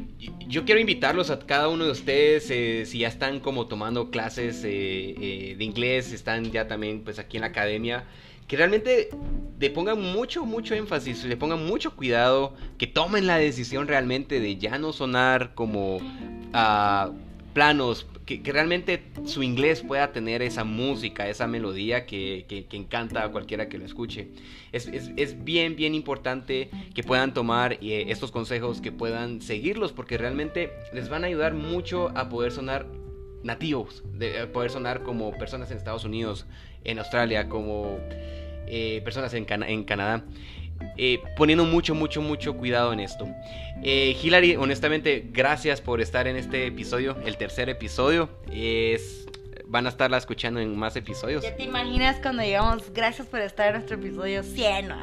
yo 0.49 0.65
quiero 0.65 0.81
invitarlos 0.81 1.31
a 1.31 1.39
cada 1.39 1.69
uno 1.69 1.85
de 1.85 1.93
ustedes, 1.93 2.51
eh, 2.51 2.85
si 2.87 2.99
ya 2.99 3.09
están 3.09 3.39
como 3.39 3.69
tomando 3.69 4.11
clases 4.11 4.63
eh, 4.65 5.55
de 5.57 5.65
inglés, 5.65 6.13
están 6.13 6.51
ya 6.51 6.67
también 6.67 7.03
pues 7.05 7.21
aquí 7.21 7.37
en 7.37 7.43
la 7.43 7.47
academia, 7.49 8.05
que 8.49 8.57
realmente 8.57 9.11
le 9.61 9.71
pongan 9.71 10.03
mucho, 10.03 10.45
mucho 10.45 10.75
énfasis, 10.75 11.25
le 11.25 11.37
pongan 11.37 11.65
mucho 11.65 11.95
cuidado, 11.95 12.55
que 12.79 12.89
tomen 12.89 13.29
la 13.29 13.39
decisión 13.39 13.87
realmente 13.87 14.41
de 14.41 14.57
ya 14.57 14.77
no 14.79 14.93
sonar 14.93 15.55
como 15.55 15.99
uh, 15.99 17.13
planos, 17.55 18.09
que, 18.39 18.53
realmente 18.53 19.03
su 19.25 19.43
inglés 19.43 19.83
pueda 19.83 20.13
tener 20.13 20.43
esa 20.43 20.65
música, 20.65 21.29
esa 21.29 21.47
melodía 21.47 22.07
que, 22.07 22.45
que, 22.49 22.77
encanta 22.77 23.25
a 23.25 23.31
cualquiera 23.31 23.69
que 23.69 23.79
lo 23.79 23.85
escuche. 23.85 24.29
Es, 24.73 24.87
es, 24.87 25.45
bien, 25.45 25.75
bien 25.77 25.95
importante 25.95 26.71
que 26.95 27.03
puedan 27.03 27.35
tomar 27.35 27.75
eh, 27.81 28.07
estos 28.09 28.31
consejos, 28.31 28.81
que 28.81 28.93
puedan 28.93 29.41
seguirlos, 29.41 29.93
porque 29.93 30.17
realmente 30.19 30.71
les 30.93 31.09
van 31.09 31.25
a 31.25 31.27
ayudar 31.27 31.55
mucho 31.55 32.11
a 32.17 32.29
poder 32.29 32.53
sonar 32.53 32.87
nativos, 33.43 34.05
de 34.15 34.47
poder 34.47 34.71
sonar 34.71 35.03
como 35.03 35.33
personas 35.33 35.71
en 35.71 35.79
Estados 35.79 36.05
Unidos, 36.05 36.47
en 36.85 36.99
Australia, 36.99 37.49
como 37.49 37.99
eh, 38.67 39.01
personas 39.05 39.35
en, 39.35 39.47
en 39.51 39.85
Canadá. 39.85 40.25
Eh, 40.97 41.23
poniendo 41.37 41.65
mucho, 41.65 41.95
mucho, 41.95 42.21
mucho 42.21 42.57
cuidado 42.57 42.93
en 42.93 43.01
esto. 43.01 43.27
Eh, 43.83 44.17
Hilary, 44.23 44.57
honestamente, 44.57 45.25
gracias 45.31 45.81
por 45.81 46.01
estar 46.01 46.27
en 46.27 46.37
este 46.37 46.67
episodio, 46.67 47.17
el 47.25 47.37
tercer 47.37 47.69
episodio. 47.69 48.29
Es 48.53 49.27
van 49.71 49.87
a 49.87 49.89
estarla 49.89 50.17
escuchando 50.17 50.59
en 50.59 50.77
más 50.77 50.97
episodios. 50.97 51.45
¿Ya 51.45 51.55
te 51.55 51.63
imaginas 51.63 52.17
cuando 52.21 52.43
llegamos? 52.43 52.93
Gracias 52.93 53.29
por 53.29 53.39
estar 53.39 53.69
en 53.69 53.75
nuestro 53.75 53.97
episodio 53.97 54.43
100. 54.43 54.89
No, 54.89 54.97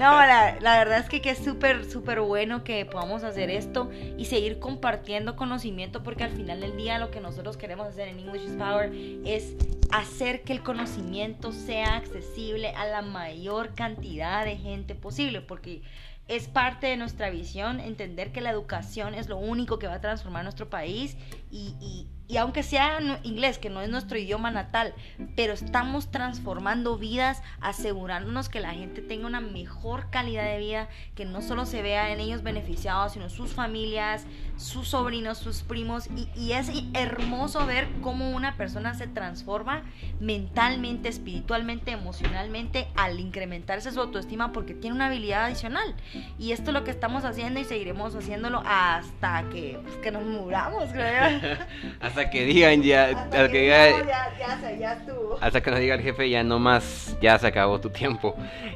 la, 0.00 0.58
la 0.60 0.78
verdad 0.78 0.98
es 0.98 1.08
que, 1.08 1.22
que 1.22 1.30
es 1.30 1.38
súper, 1.38 1.88
súper 1.88 2.20
bueno 2.20 2.64
que 2.64 2.84
podamos 2.86 3.22
hacer 3.22 3.50
esto 3.50 3.88
y 4.18 4.24
seguir 4.24 4.58
compartiendo 4.58 5.36
conocimiento 5.36 6.02
porque 6.02 6.24
al 6.24 6.32
final 6.32 6.60
del 6.60 6.76
día 6.76 6.98
lo 6.98 7.12
que 7.12 7.20
nosotros 7.20 7.56
queremos 7.56 7.86
hacer 7.86 8.08
en 8.08 8.18
English 8.18 8.42
is 8.42 8.52
Power 8.52 8.90
es 9.24 9.54
hacer 9.92 10.42
que 10.42 10.54
el 10.54 10.62
conocimiento 10.64 11.52
sea 11.52 11.94
accesible 11.94 12.70
a 12.70 12.86
la 12.86 13.02
mayor 13.02 13.74
cantidad 13.74 14.44
de 14.44 14.56
gente 14.56 14.96
posible 14.96 15.40
porque 15.40 15.82
es 16.30 16.46
parte 16.46 16.86
de 16.86 16.96
nuestra 16.96 17.28
visión 17.28 17.80
entender 17.80 18.30
que 18.30 18.40
la 18.40 18.50
educación 18.50 19.14
es 19.14 19.28
lo 19.28 19.36
único 19.36 19.80
que 19.80 19.88
va 19.88 19.94
a 19.94 20.00
transformar 20.00 20.44
nuestro 20.44 20.70
país 20.70 21.16
y, 21.50 21.74
y 21.80 22.08
y 22.30 22.36
aunque 22.36 22.62
sea 22.62 23.00
inglés, 23.24 23.58
que 23.58 23.70
no 23.70 23.80
es 23.80 23.88
nuestro 23.88 24.16
idioma 24.16 24.52
natal, 24.52 24.94
pero 25.34 25.52
estamos 25.52 26.12
transformando 26.12 26.96
vidas, 26.96 27.42
asegurándonos 27.60 28.48
que 28.48 28.60
la 28.60 28.70
gente 28.70 29.02
tenga 29.02 29.26
una 29.26 29.40
mejor 29.40 30.10
calidad 30.10 30.44
de 30.44 30.58
vida, 30.58 30.88
que 31.16 31.24
no 31.24 31.42
solo 31.42 31.66
se 31.66 31.82
vea 31.82 32.12
en 32.12 32.20
ellos 32.20 32.44
beneficiados, 32.44 33.14
sino 33.14 33.28
sus 33.28 33.52
familias, 33.52 34.26
sus 34.56 34.90
sobrinos, 34.90 35.38
sus 35.38 35.62
primos. 35.62 36.08
Y, 36.36 36.52
es 36.52 36.70
hermoso 36.94 37.66
ver 37.66 37.88
cómo 38.00 38.30
una 38.30 38.56
persona 38.56 38.94
se 38.94 39.08
transforma 39.08 39.82
mentalmente, 40.20 41.08
espiritualmente, 41.08 41.90
emocionalmente, 41.90 42.86
al 42.94 43.18
incrementarse 43.18 43.90
su 43.90 44.00
autoestima 44.00 44.52
porque 44.52 44.74
tiene 44.74 44.94
una 44.94 45.06
habilidad 45.06 45.46
adicional. 45.46 45.96
Y 46.38 46.52
esto 46.52 46.70
es 46.70 46.74
lo 46.74 46.84
que 46.84 46.92
estamos 46.92 47.24
haciendo 47.24 47.58
y 47.58 47.64
seguiremos 47.64 48.14
haciéndolo 48.14 48.62
hasta 48.64 49.48
que, 49.50 49.80
pues, 49.82 49.96
que 49.96 50.12
nos 50.12 50.24
muramos, 50.24 50.90
creo. 50.92 51.39
hasta 52.00 52.30
que 52.30 52.44
digan 52.44 52.82
ya, 52.82 53.08
hasta, 53.08 53.48
que, 53.50 53.72
hasta 55.40 55.60
que 55.60 55.70
nos 55.70 55.80
diga 55.80 55.94
el 55.94 56.00
jefe 56.00 56.28
ya 56.30 56.42
no 56.42 56.58
más, 56.58 57.16
ya 57.20 57.38
se 57.38 57.46
acabó 57.46 57.80
tu 57.80 57.90
tiempo. 57.90 58.34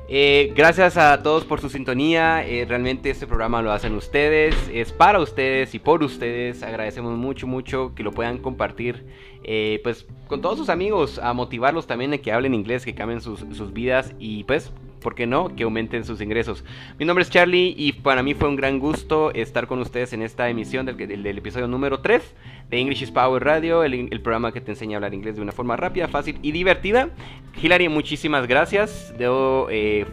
Eh, 0.08 0.52
gracias 0.54 0.96
a 0.96 1.22
todos 1.22 1.44
por 1.44 1.60
su 1.60 1.70
sintonía, 1.70 2.46
eh, 2.46 2.64
realmente 2.68 3.10
este 3.10 3.26
programa 3.26 3.62
lo 3.62 3.72
hacen 3.72 3.94
ustedes, 3.94 4.54
es 4.72 4.92
para 4.92 5.20
ustedes 5.20 5.74
y 5.74 5.78
por 5.78 6.02
ustedes, 6.02 6.62
agradecemos 6.62 7.16
mucho, 7.16 7.46
mucho 7.46 7.94
que 7.94 8.02
lo 8.02 8.12
puedan 8.12 8.38
compartir 8.38 9.06
eh, 9.44 9.80
pues 9.82 10.06
con 10.26 10.40
todos 10.40 10.58
sus 10.58 10.70
amigos, 10.70 11.18
a 11.18 11.32
motivarlos 11.34 11.86
también 11.86 12.10
de 12.10 12.20
que 12.20 12.32
hablen 12.32 12.54
inglés, 12.54 12.84
que 12.84 12.94
cambien 12.94 13.20
sus, 13.20 13.40
sus 13.52 13.72
vidas 13.72 14.14
y 14.18 14.44
pues 14.44 14.72
¿por 15.04 15.14
qué 15.14 15.26
no? 15.26 15.54
Que 15.54 15.62
aumenten 15.62 16.04
sus 16.04 16.20
ingresos. 16.22 16.64
Mi 16.98 17.04
nombre 17.04 17.22
es 17.22 17.30
Charlie 17.30 17.74
y 17.76 17.92
para 17.92 18.22
mí 18.22 18.34
fue 18.34 18.48
un 18.48 18.56
gran 18.56 18.80
gusto 18.80 19.32
estar 19.34 19.66
con 19.68 19.78
ustedes 19.78 20.14
en 20.14 20.22
esta 20.22 20.48
emisión 20.48 20.86
del, 20.86 21.26
episodio 21.26 21.68
número 21.68 22.00
3 22.00 22.34
de 22.70 22.78
English 22.80 23.02
is 23.02 23.10
Power 23.10 23.44
Radio, 23.44 23.84
el, 23.84 23.94
el, 23.94 24.20
programa 24.22 24.50
que 24.50 24.62
te 24.62 24.72
enseña 24.72 24.94
a 24.94 24.96
hablar 24.96 25.12
inglés 25.12 25.36
de 25.36 25.42
una 25.42 25.52
forma 25.52 25.76
rápida, 25.76 26.08
fácil 26.08 26.38
y 26.40 26.52
divertida. 26.52 27.10
Hilary, 27.62 27.88
muchísimas 27.88 28.48
gracias. 28.48 29.14
Debo, 29.18 29.68
eh, 29.70 30.06